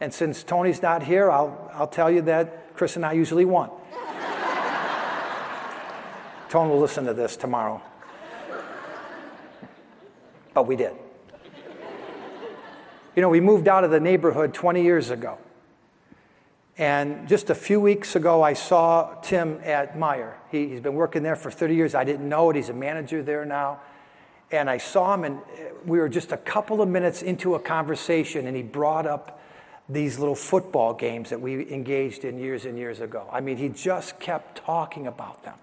And 0.00 0.12
since 0.12 0.42
Tony's 0.42 0.82
not 0.82 1.04
here, 1.04 1.30
I'll, 1.30 1.70
I'll 1.72 1.86
tell 1.86 2.10
you 2.10 2.22
that 2.22 2.74
Chris 2.74 2.96
and 2.96 3.06
I 3.06 3.12
usually 3.12 3.44
won. 3.44 3.70
Tone 6.52 6.68
will 6.68 6.80
listen 6.80 7.06
to 7.06 7.14
this 7.14 7.34
tomorrow. 7.34 7.80
But 10.52 10.66
we 10.66 10.76
did. 10.76 10.92
You 13.16 13.22
know, 13.22 13.30
we 13.30 13.40
moved 13.40 13.68
out 13.68 13.84
of 13.84 13.90
the 13.90 14.00
neighborhood 14.00 14.52
20 14.52 14.82
years 14.82 15.08
ago. 15.08 15.38
And 16.76 17.26
just 17.26 17.48
a 17.48 17.54
few 17.54 17.80
weeks 17.80 18.16
ago, 18.16 18.42
I 18.42 18.52
saw 18.52 19.14
Tim 19.22 19.60
at 19.64 19.96
Meijer. 19.96 20.34
He, 20.50 20.68
has 20.72 20.80
been 20.80 20.92
working 20.92 21.22
there 21.22 21.36
for 21.36 21.50
30 21.50 21.74
years. 21.74 21.94
I 21.94 22.04
didn't 22.04 22.28
know 22.28 22.50
it. 22.50 22.56
He's 22.56 22.68
a 22.68 22.74
manager 22.74 23.22
there 23.22 23.46
now. 23.46 23.80
And 24.50 24.68
I 24.68 24.76
saw 24.76 25.14
him, 25.14 25.24
and 25.24 25.38
uh, 25.38 25.72
we 25.86 26.00
were 26.00 26.08
just 26.10 26.32
a 26.32 26.36
couple 26.36 26.82
of 26.82 26.88
minutes 26.90 27.22
into 27.22 27.54
a 27.54 27.60
conversation, 27.60 28.46
and 28.46 28.54
he 28.54 28.62
brought 28.62 29.06
up 29.06 29.40
these 29.88 30.18
little 30.18 30.34
football 30.34 30.92
games 30.92 31.30
that 31.30 31.40
we 31.40 31.72
engaged 31.72 32.26
in 32.26 32.38
years 32.38 32.66
and 32.66 32.76
years 32.76 33.00
ago. 33.00 33.26
I 33.32 33.40
mean, 33.40 33.56
he 33.56 33.70
just 33.70 34.20
kept 34.20 34.58
talking 34.58 35.06
about 35.06 35.44
them 35.44 35.54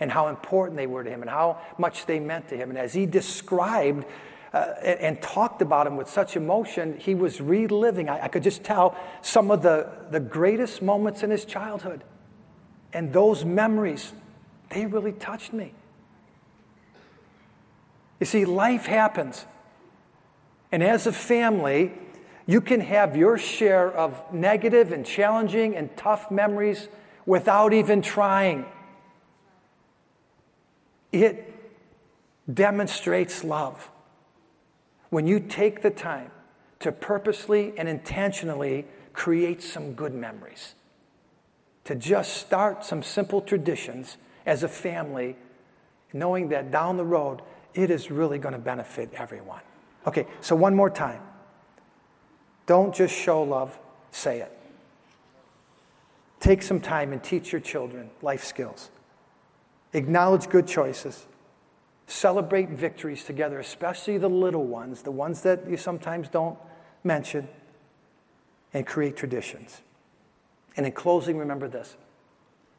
and 0.00 0.10
how 0.10 0.28
important 0.28 0.76
they 0.76 0.86
were 0.86 1.04
to 1.04 1.10
him 1.10 1.20
and 1.20 1.30
how 1.30 1.60
much 1.78 2.06
they 2.06 2.18
meant 2.18 2.48
to 2.48 2.56
him. 2.56 2.70
And 2.70 2.78
as 2.78 2.94
he 2.94 3.06
described 3.06 4.06
uh, 4.52 4.74
and, 4.82 5.20
talked 5.22 5.62
about 5.62 5.86
him 5.86 5.96
with 5.96 6.08
such 6.08 6.36
emotion, 6.36 6.96
he 6.98 7.14
was 7.14 7.40
reliving, 7.40 8.08
I, 8.08 8.24
I 8.24 8.28
could 8.28 8.42
just 8.42 8.64
tell, 8.64 8.96
some 9.22 9.50
of 9.50 9.62
the, 9.62 9.88
the 10.10 10.18
greatest 10.18 10.82
moments 10.82 11.22
in 11.22 11.30
his 11.30 11.44
childhood. 11.44 12.02
And 12.92 13.12
those 13.12 13.44
memories, 13.44 14.12
they 14.70 14.86
really 14.86 15.12
touched 15.12 15.52
me. 15.52 15.72
You 18.18 18.26
see, 18.26 18.44
life 18.44 18.86
happens. 18.86 19.46
And 20.72 20.82
as 20.82 21.06
a 21.06 21.12
family, 21.12 21.92
you 22.46 22.60
can 22.60 22.80
have 22.80 23.16
your 23.16 23.38
share 23.38 23.92
of 23.92 24.32
negative 24.32 24.90
and 24.90 25.06
challenging 25.06 25.76
and 25.76 25.96
tough 25.96 26.30
memories 26.30 26.88
without 27.26 27.72
even 27.72 28.02
trying. 28.02 28.64
It 31.12 31.52
demonstrates 32.52 33.44
love. 33.44 33.90
When 35.10 35.26
you 35.26 35.40
take 35.40 35.82
the 35.82 35.90
time 35.90 36.30
to 36.80 36.92
purposely 36.92 37.72
and 37.76 37.88
intentionally 37.88 38.86
create 39.12 39.62
some 39.62 39.94
good 39.94 40.14
memories, 40.14 40.74
to 41.84 41.94
just 41.94 42.36
start 42.36 42.84
some 42.84 43.02
simple 43.02 43.40
traditions 43.40 44.16
as 44.46 44.62
a 44.62 44.68
family, 44.68 45.36
knowing 46.12 46.48
that 46.50 46.70
down 46.70 46.96
the 46.96 47.04
road, 47.04 47.42
it 47.74 47.90
is 47.90 48.10
really 48.10 48.38
going 48.38 48.52
to 48.52 48.60
benefit 48.60 49.10
everyone. 49.14 49.60
Okay, 50.06 50.26
so 50.40 50.54
one 50.54 50.74
more 50.74 50.90
time. 50.90 51.20
Don't 52.66 52.94
just 52.94 53.14
show 53.14 53.42
love, 53.42 53.78
say 54.12 54.40
it. 54.40 54.56
Take 56.38 56.62
some 56.62 56.80
time 56.80 57.12
and 57.12 57.22
teach 57.22 57.52
your 57.52 57.60
children 57.60 58.10
life 58.22 58.44
skills. 58.44 58.90
Acknowledge 59.92 60.48
good 60.48 60.66
choices. 60.66 61.26
Celebrate 62.06 62.70
victories 62.70 63.24
together, 63.24 63.58
especially 63.58 64.18
the 64.18 64.28
little 64.28 64.66
ones, 64.66 65.02
the 65.02 65.10
ones 65.10 65.42
that 65.42 65.68
you 65.68 65.76
sometimes 65.76 66.28
don't 66.28 66.58
mention, 67.04 67.48
and 68.72 68.86
create 68.86 69.16
traditions. 69.16 69.82
And 70.76 70.86
in 70.86 70.92
closing, 70.92 71.38
remember 71.38 71.68
this 71.68 71.96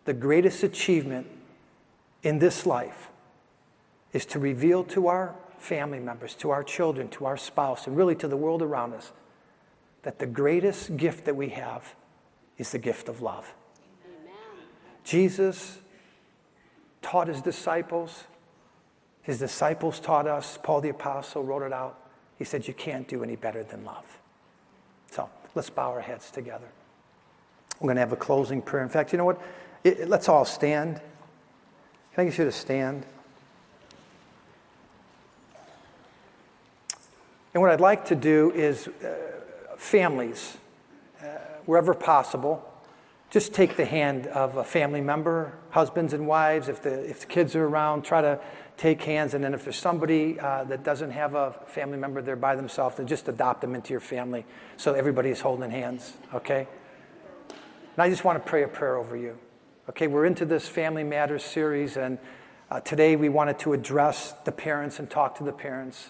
the 0.06 0.14
greatest 0.14 0.64
achievement 0.64 1.28
in 2.24 2.40
this 2.40 2.66
life 2.66 3.10
is 4.14 4.26
to 4.26 4.40
reveal 4.40 4.84
to 4.84 5.08
our 5.08 5.36
family 5.58 6.00
members, 6.00 6.34
to 6.36 6.50
our 6.50 6.64
children, 6.64 7.08
to 7.10 7.26
our 7.26 7.38
spouse, 7.38 7.88
and 7.88 7.96
really 7.96 8.16
to 8.16 8.28
the 8.28 8.38
world 8.38 8.62
around 8.62 8.94
us 8.94 9.12
that 10.04 10.20
the 10.20 10.26
greatest 10.26 10.98
gift 10.98 11.26
that 11.26 11.36
we 11.36 11.50
have 11.50 11.96
is 12.58 12.72
the 12.72 12.80
gift 12.80 13.08
of 13.08 13.22
love. 13.22 13.54
Amen. 14.04 14.34
Jesus 15.04 15.80
taught 17.02 17.28
his 17.28 17.42
disciples. 17.42 18.26
His 19.24 19.40
disciples 19.40 20.00
taught 20.00 20.28
us. 20.28 20.58
Paul 20.62 20.82
the 20.82 20.90
Apostle 20.90 21.44
wrote 21.44 21.64
it 21.64 21.74
out. 21.74 21.98
He 22.38 22.44
said, 22.44 22.68
You 22.68 22.74
can't 22.74 23.08
do 23.08 23.24
any 23.24 23.36
better 23.36 23.64
than 23.64 23.86
love. 23.86 24.06
So 25.12 25.30
let's 25.56 25.70
bow 25.70 25.92
our 25.92 26.02
heads 26.02 26.32
together. 26.32 26.68
We're 27.80 27.88
going 27.88 27.96
to 27.96 28.02
have 28.02 28.12
a 28.12 28.18
closing 28.18 28.62
prayer. 28.62 28.84
In 28.84 28.90
fact, 28.90 29.12
you 29.12 29.18
know 29.18 29.26
what? 29.26 29.42
It, 29.84 30.02
it, 30.02 30.10
let's 30.10 30.30
all 30.30 30.46
stand. 30.46 31.02
I 32.18 32.26
get 32.26 32.38
you 32.38 32.46
to 32.46 32.52
stand? 32.52 33.06
And 37.54 37.62
what 37.62 37.72
I'd 37.72 37.82
like 37.82 38.06
to 38.06 38.16
do 38.16 38.52
is 38.52 38.88
uh, 38.88 39.16
families, 39.78 40.58
uh, 41.22 41.26
wherever 41.66 41.94
possible, 41.94 42.71
just 43.32 43.54
take 43.54 43.78
the 43.78 43.86
hand 43.86 44.28
of 44.28 44.58
a 44.58 44.64
family 44.64 45.00
member, 45.00 45.54
husbands 45.70 46.12
and 46.12 46.28
wives. 46.28 46.68
If 46.68 46.84
the, 46.84 47.10
if 47.10 47.22
the 47.22 47.28
kids 47.28 47.56
are 47.56 47.66
around, 47.66 48.04
try 48.04 48.22
to 48.22 48.40
take 48.76 49.02
hands. 49.04 49.34
And 49.34 49.42
then 49.42 49.54
if 49.54 49.64
there's 49.64 49.78
somebody 49.78 50.38
uh, 50.38 50.66
that 50.66 50.84
doesn't 50.84 51.12
have 51.12 51.34
a 51.34 51.54
family 51.66 51.98
member 51.98 52.22
there 52.22 52.36
by 52.36 52.56
themselves, 52.56 52.98
then 52.98 53.08
just 53.08 53.30
adopt 53.30 53.62
them 53.62 53.74
into 53.74 53.92
your 53.92 54.02
family 54.02 54.46
so 54.76 54.94
everybody 54.94 55.30
is 55.30 55.40
holding 55.40 55.72
hands, 55.72 56.14
okay? 56.34 56.68
And 57.50 58.04
I 58.04 58.10
just 58.10 58.26
want 58.26 58.44
to 58.44 58.50
pray 58.50 58.64
a 58.64 58.68
prayer 58.68 58.98
over 58.98 59.16
you. 59.16 59.38
Okay, 59.90 60.08
we're 60.08 60.26
into 60.26 60.46
this 60.46 60.68
Family 60.68 61.04
Matters 61.04 61.44
series, 61.44 61.96
and 61.96 62.18
uh, 62.70 62.82
today 62.82 63.16
we 63.16 63.30
wanted 63.30 63.60
to 63.60 63.74
address 63.74 64.34
the 64.44 64.52
parents 64.52 65.00
and 65.00 65.10
talk 65.10 65.38
to 65.38 65.44
the 65.44 65.54
parents. 65.54 66.10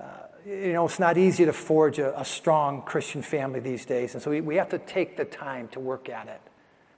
Uh, 0.00 0.06
you 0.46 0.72
know, 0.72 0.84
it's 0.84 0.98
not 0.98 1.16
easy 1.16 1.44
to 1.46 1.52
forge 1.52 1.98
a, 1.98 2.18
a, 2.20 2.24
strong 2.24 2.82
Christian 2.82 3.22
family 3.22 3.60
these 3.60 3.86
days. 3.86 4.14
And 4.14 4.22
so 4.22 4.30
we, 4.30 4.40
we 4.40 4.56
have 4.56 4.68
to 4.70 4.78
take 4.78 5.16
the 5.16 5.24
time 5.24 5.68
to 5.68 5.80
work 5.80 6.08
at 6.08 6.28
it. 6.28 6.40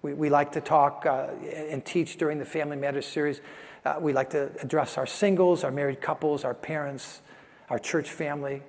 We, 0.02 0.14
we 0.14 0.30
like 0.30 0.52
to 0.52 0.60
talk 0.60 1.06
uh, 1.06 1.28
and 1.54 1.84
teach 1.84 2.16
during 2.16 2.38
the 2.38 2.44
Family 2.44 2.76
Matters 2.76 3.06
series. 3.06 3.40
Uh, 3.84 3.96
we 4.00 4.12
like 4.12 4.30
to 4.30 4.50
address 4.62 4.98
our 4.98 5.06
singles, 5.06 5.62
our 5.62 5.70
married 5.70 6.00
couples, 6.00 6.44
our 6.44 6.54
parents, 6.54 7.20
our 7.70 7.78
church 7.78 8.10
family. 8.10 8.62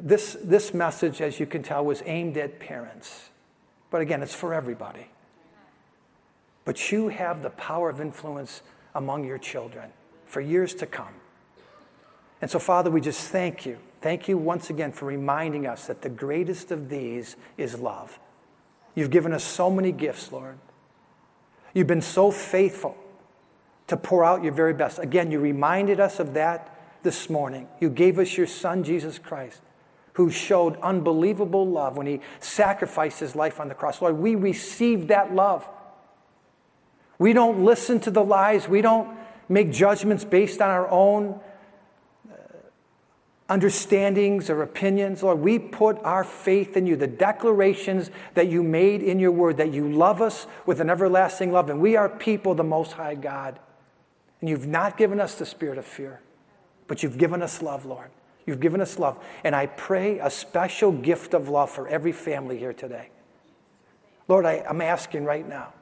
This, 0.00 0.36
this 0.42 0.72
message, 0.72 1.20
as 1.20 1.40
you 1.40 1.46
can 1.46 1.62
tell, 1.62 1.84
was 1.84 2.02
aimed 2.06 2.36
at 2.36 2.60
parents. 2.60 3.30
But 3.90 4.02
again, 4.02 4.22
it's 4.22 4.34
for 4.34 4.54
everybody. 4.54 5.08
But 6.64 6.90
you 6.90 7.08
have 7.08 7.42
the 7.42 7.50
power 7.50 7.90
of 7.90 8.00
influence 8.00 8.62
among 8.94 9.24
your 9.24 9.38
children 9.38 9.90
for 10.26 10.40
years 10.40 10.74
to 10.76 10.86
come. 10.86 11.14
And 12.40 12.50
so, 12.50 12.58
Father, 12.58 12.90
we 12.90 13.00
just 13.00 13.28
thank 13.28 13.64
you. 13.64 13.78
Thank 14.06 14.28
you 14.28 14.38
once 14.38 14.70
again 14.70 14.92
for 14.92 15.06
reminding 15.06 15.66
us 15.66 15.88
that 15.88 16.02
the 16.02 16.08
greatest 16.08 16.70
of 16.70 16.88
these 16.88 17.34
is 17.56 17.80
love. 17.80 18.20
You've 18.94 19.10
given 19.10 19.32
us 19.32 19.42
so 19.42 19.68
many 19.68 19.90
gifts, 19.90 20.30
Lord. 20.30 20.60
You've 21.74 21.88
been 21.88 22.00
so 22.00 22.30
faithful 22.30 22.96
to 23.88 23.96
pour 23.96 24.24
out 24.24 24.44
your 24.44 24.52
very 24.52 24.74
best. 24.74 25.00
Again, 25.00 25.32
you 25.32 25.40
reminded 25.40 25.98
us 25.98 26.20
of 26.20 26.34
that 26.34 26.72
this 27.02 27.28
morning. 27.28 27.66
You 27.80 27.90
gave 27.90 28.20
us 28.20 28.36
your 28.36 28.46
Son, 28.46 28.84
Jesus 28.84 29.18
Christ, 29.18 29.60
who 30.12 30.30
showed 30.30 30.80
unbelievable 30.82 31.66
love 31.66 31.96
when 31.96 32.06
he 32.06 32.20
sacrificed 32.38 33.18
his 33.18 33.34
life 33.34 33.58
on 33.58 33.66
the 33.66 33.74
cross. 33.74 34.00
Lord, 34.00 34.18
we 34.18 34.36
receive 34.36 35.08
that 35.08 35.34
love. 35.34 35.68
We 37.18 37.32
don't 37.32 37.64
listen 37.64 37.98
to 38.02 38.12
the 38.12 38.22
lies. 38.22 38.68
We 38.68 38.82
don't 38.82 39.18
make 39.48 39.72
judgments 39.72 40.22
based 40.22 40.60
on 40.60 40.70
our 40.70 40.88
own 40.88 41.40
understandings 43.48 44.50
or 44.50 44.62
opinions. 44.62 45.22
Lord, 45.22 45.38
we 45.38 45.58
put 45.58 45.98
our 46.02 46.24
faith 46.24 46.76
in 46.76 46.86
you, 46.86 46.96
the 46.96 47.06
declarations 47.06 48.10
that 48.34 48.48
you 48.48 48.62
made 48.62 49.02
in 49.02 49.18
your 49.18 49.30
word, 49.30 49.56
that 49.58 49.72
you 49.72 49.88
love 49.88 50.20
us 50.20 50.46
with 50.64 50.80
an 50.80 50.90
everlasting 50.90 51.52
love. 51.52 51.70
And 51.70 51.80
we 51.80 51.96
are 51.96 52.08
people, 52.08 52.54
the 52.54 52.64
Most 52.64 52.92
High 52.92 53.14
God. 53.14 53.58
And 54.40 54.50
you've 54.50 54.66
not 54.66 54.96
given 54.96 55.20
us 55.20 55.36
the 55.36 55.46
spirit 55.46 55.78
of 55.78 55.84
fear, 55.84 56.20
but 56.88 57.02
you've 57.02 57.18
given 57.18 57.42
us 57.42 57.62
love, 57.62 57.86
Lord. 57.86 58.10
You've 58.46 58.60
given 58.60 58.80
us 58.80 58.98
love. 58.98 59.18
And 59.44 59.54
I 59.54 59.66
pray 59.66 60.18
a 60.18 60.30
special 60.30 60.92
gift 60.92 61.34
of 61.34 61.48
love 61.48 61.70
for 61.70 61.88
every 61.88 62.12
family 62.12 62.58
here 62.58 62.72
today. 62.72 63.10
Lord, 64.28 64.44
I, 64.44 64.64
am 64.68 64.80
asking 64.80 65.24
right 65.24 65.48
now 65.48 65.72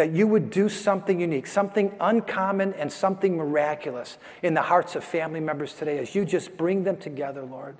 that 0.00 0.12
you 0.12 0.26
would 0.26 0.48
do 0.48 0.70
something 0.70 1.20
unique, 1.20 1.46
something 1.46 1.94
uncommon, 2.00 2.72
and 2.72 2.90
something 2.90 3.36
miraculous 3.36 4.16
in 4.42 4.54
the 4.54 4.62
hearts 4.62 4.96
of 4.96 5.04
family 5.04 5.40
members 5.40 5.74
today 5.74 5.98
as 5.98 6.14
you 6.14 6.24
just 6.24 6.56
bring 6.56 6.84
them 6.84 6.96
together, 6.96 7.42
Lord. 7.42 7.76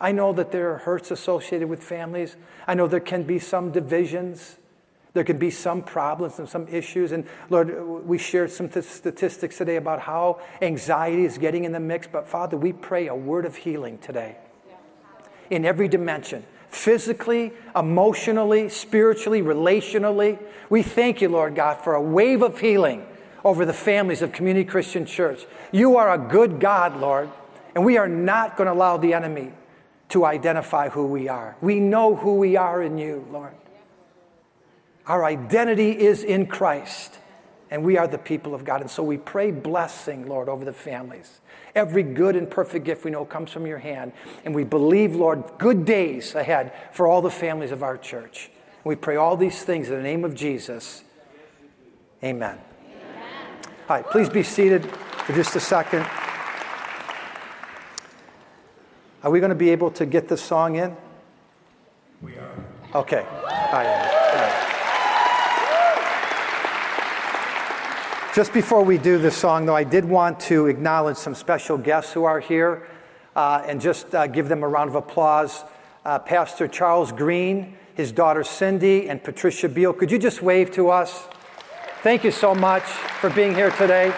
I 0.00 0.10
know 0.10 0.32
that 0.32 0.50
there 0.50 0.72
are 0.72 0.78
hurts 0.78 1.12
associated 1.12 1.68
with 1.68 1.80
families. 1.80 2.34
I 2.66 2.74
know 2.74 2.88
there 2.88 2.98
can 2.98 3.22
be 3.22 3.38
some 3.38 3.70
divisions. 3.70 4.56
There 5.12 5.22
can 5.22 5.38
be 5.38 5.52
some 5.52 5.80
problems 5.80 6.40
and 6.40 6.48
some 6.48 6.66
issues. 6.66 7.12
And 7.12 7.24
Lord, 7.50 8.04
we 8.04 8.18
shared 8.18 8.50
some 8.50 8.68
statistics 8.68 9.58
today 9.58 9.76
about 9.76 10.00
how 10.00 10.40
anxiety 10.60 11.24
is 11.24 11.38
getting 11.38 11.62
in 11.62 11.70
the 11.70 11.78
mix. 11.78 12.08
But 12.08 12.26
Father, 12.26 12.56
we 12.56 12.72
pray 12.72 13.06
a 13.06 13.14
word 13.14 13.46
of 13.46 13.54
healing 13.54 13.98
today 13.98 14.38
in 15.50 15.64
every 15.64 15.86
dimension 15.86 16.44
physically, 16.68 17.52
emotionally, 17.74 18.68
spiritually, 18.68 19.42
relationally. 19.42 20.38
We 20.68 20.82
thank 20.82 21.20
you, 21.20 21.28
Lord 21.28 21.54
God, 21.54 21.82
for 21.82 21.94
a 21.94 22.02
wave 22.02 22.42
of 22.42 22.60
healing 22.60 23.06
over 23.44 23.64
the 23.64 23.72
families 23.72 24.22
of 24.22 24.32
Community 24.32 24.64
Christian 24.64 25.06
Church. 25.06 25.46
You 25.72 25.96
are 25.96 26.12
a 26.12 26.18
good 26.18 26.58
God, 26.60 27.00
Lord, 27.00 27.30
and 27.74 27.84
we 27.84 27.96
are 27.96 28.08
not 28.08 28.56
going 28.56 28.66
to 28.66 28.72
allow 28.72 28.96
the 28.96 29.14
enemy 29.14 29.52
to 30.08 30.24
identify 30.24 30.88
who 30.88 31.06
we 31.06 31.28
are. 31.28 31.56
We 31.60 31.80
know 31.80 32.14
who 32.16 32.36
we 32.36 32.56
are 32.56 32.82
in 32.82 32.98
you, 32.98 33.26
Lord. 33.30 33.54
Our 35.06 35.24
identity 35.24 35.90
is 35.92 36.24
in 36.24 36.46
Christ, 36.46 37.18
and 37.70 37.84
we 37.84 37.98
are 37.98 38.06
the 38.06 38.18
people 38.18 38.54
of 38.54 38.64
God. 38.64 38.80
And 38.80 38.90
so 38.90 39.02
we 39.02 39.16
pray 39.16 39.50
blessing, 39.50 40.28
Lord, 40.28 40.48
over 40.48 40.64
the 40.64 40.72
families. 40.72 41.40
Every 41.74 42.02
good 42.02 42.36
and 42.36 42.50
perfect 42.50 42.84
gift 42.84 43.04
we 43.04 43.10
know 43.10 43.24
comes 43.24 43.50
from 43.50 43.66
your 43.66 43.78
hand. 43.78 44.12
And 44.44 44.54
we 44.54 44.64
believe, 44.64 45.14
Lord, 45.14 45.44
good 45.58 45.84
days 45.84 46.34
ahead 46.34 46.72
for 46.92 47.06
all 47.06 47.20
the 47.20 47.30
families 47.30 47.72
of 47.72 47.82
our 47.82 47.98
church. 47.98 48.50
We 48.84 48.94
pray 48.94 49.16
all 49.16 49.36
these 49.36 49.62
things 49.62 49.88
in 49.88 49.96
the 49.96 50.02
name 50.02 50.24
of 50.24 50.34
Jesus. 50.34 51.02
Amen. 52.22 52.58
Amen. 52.58 53.22
All 53.88 53.96
right, 53.96 54.06
please 54.10 54.28
be 54.28 54.42
seated 54.42 54.86
for 54.86 55.32
just 55.32 55.56
a 55.56 55.60
second. 55.60 56.06
Are 59.22 59.30
we 59.30 59.40
going 59.40 59.50
to 59.50 59.56
be 59.56 59.70
able 59.70 59.90
to 59.92 60.06
get 60.06 60.28
this 60.28 60.40
song 60.40 60.76
in? 60.76 60.96
We 62.22 62.36
are. 62.36 62.64
Okay. 62.94 63.26
All 63.26 63.42
right. 63.42 63.62
All 63.72 63.82
right. 63.82 64.66
Just 68.36 68.52
before 68.52 68.82
we 68.82 68.98
do 68.98 69.16
this 69.16 69.34
song, 69.34 69.64
though, 69.64 69.74
I 69.74 69.84
did 69.84 70.04
want 70.04 70.40
to 70.40 70.66
acknowledge 70.66 71.16
some 71.16 71.34
special 71.34 71.78
guests 71.78 72.12
who 72.12 72.24
are 72.24 72.38
here 72.38 72.86
uh, 73.34 73.62
and 73.66 73.80
just 73.80 74.14
uh, 74.14 74.26
give 74.26 74.50
them 74.50 74.62
a 74.62 74.68
round 74.68 74.90
of 74.90 74.94
applause. 74.94 75.64
Uh, 76.04 76.18
Pastor 76.18 76.68
Charles 76.68 77.12
Green, 77.12 77.78
his 77.94 78.12
daughter 78.12 78.44
Cindy, 78.44 79.08
and 79.08 79.24
Patricia 79.24 79.70
Beal. 79.70 79.94
Could 79.94 80.10
you 80.10 80.18
just 80.18 80.42
wave 80.42 80.70
to 80.72 80.90
us? 80.90 81.26
Thank 82.02 82.24
you 82.24 82.30
so 82.30 82.54
much 82.54 82.82
for 82.82 83.30
being 83.30 83.54
here 83.54 83.70
today. 83.70 84.10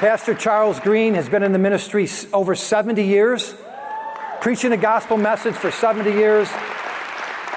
Pastor 0.00 0.34
Charles 0.34 0.80
Green 0.80 1.14
has 1.14 1.28
been 1.28 1.44
in 1.44 1.52
the 1.52 1.60
ministry 1.60 2.08
over 2.32 2.56
70 2.56 3.00
years, 3.00 3.54
preaching 4.40 4.70
the 4.70 4.76
gospel 4.76 5.16
message 5.16 5.54
for 5.54 5.70
70 5.70 6.10
years. 6.10 6.50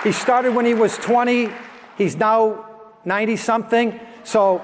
He 0.04 0.12
started 0.12 0.54
when 0.54 0.68
he 0.68 0.76
was 0.76 1.00
20 1.00 1.50
He's 1.98 2.16
now 2.16 2.66
90 3.06 3.36
something. 3.38 4.00
So 4.24 4.62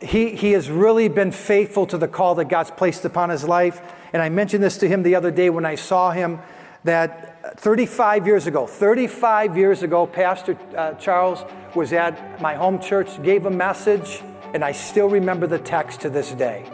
he, 0.00 0.36
he 0.36 0.52
has 0.52 0.70
really 0.70 1.08
been 1.08 1.32
faithful 1.32 1.86
to 1.86 1.98
the 1.98 2.08
call 2.08 2.34
that 2.36 2.46
God's 2.46 2.70
placed 2.70 3.04
upon 3.04 3.30
his 3.30 3.44
life. 3.44 3.80
And 4.12 4.20
I 4.22 4.28
mentioned 4.28 4.62
this 4.62 4.78
to 4.78 4.88
him 4.88 5.02
the 5.02 5.14
other 5.14 5.30
day 5.30 5.50
when 5.50 5.64
I 5.64 5.74
saw 5.76 6.10
him 6.10 6.40
that 6.84 7.58
35 7.58 8.26
years 8.26 8.46
ago, 8.46 8.66
35 8.66 9.56
years 9.56 9.82
ago, 9.82 10.06
Pastor 10.06 10.58
uh, 10.76 10.94
Charles 10.94 11.44
was 11.74 11.92
at 11.92 12.40
my 12.40 12.54
home 12.54 12.78
church, 12.78 13.22
gave 13.22 13.46
a 13.46 13.50
message, 13.50 14.22
and 14.52 14.64
I 14.64 14.72
still 14.72 15.08
remember 15.08 15.46
the 15.46 15.58
text 15.58 16.00
to 16.02 16.10
this 16.10 16.32
day. 16.32 16.68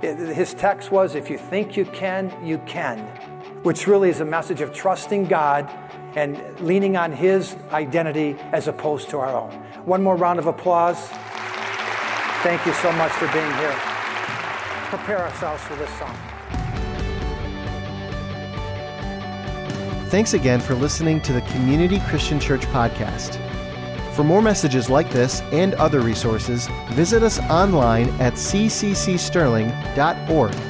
His 0.00 0.54
text 0.54 0.90
was, 0.90 1.14
If 1.14 1.30
you 1.30 1.38
think 1.38 1.76
you 1.76 1.84
can, 1.84 2.32
you 2.44 2.58
can, 2.66 2.98
which 3.62 3.86
really 3.86 4.08
is 4.10 4.20
a 4.20 4.24
message 4.24 4.60
of 4.60 4.72
trusting 4.72 5.26
God 5.26 5.70
and 6.16 6.40
leaning 6.60 6.96
on 6.96 7.12
His 7.12 7.56
identity 7.72 8.36
as 8.52 8.68
opposed 8.68 9.10
to 9.10 9.18
our 9.18 9.34
own. 9.34 9.50
One 9.84 10.02
more 10.02 10.16
round 10.16 10.38
of 10.38 10.46
applause. 10.46 10.98
Thank 12.42 12.64
you 12.66 12.72
so 12.74 12.92
much 12.92 13.12
for 13.12 13.26
being 13.32 13.52
here. 13.54 13.74
Prepare 14.88 15.18
ourselves 15.18 15.62
for 15.62 15.76
this 15.76 15.90
song. 15.98 16.16
Thanks 20.08 20.34
again 20.34 20.60
for 20.60 20.74
listening 20.74 21.20
to 21.20 21.32
the 21.32 21.42
Community 21.42 22.00
Christian 22.08 22.40
Church 22.40 22.62
podcast. 22.66 23.38
For 24.14 24.24
more 24.24 24.42
messages 24.42 24.90
like 24.90 25.08
this 25.10 25.40
and 25.52 25.74
other 25.74 26.00
resources, 26.00 26.68
visit 26.90 27.22
us 27.22 27.38
online 27.48 28.08
at 28.20 28.32
cccsterling.org. 28.32 30.69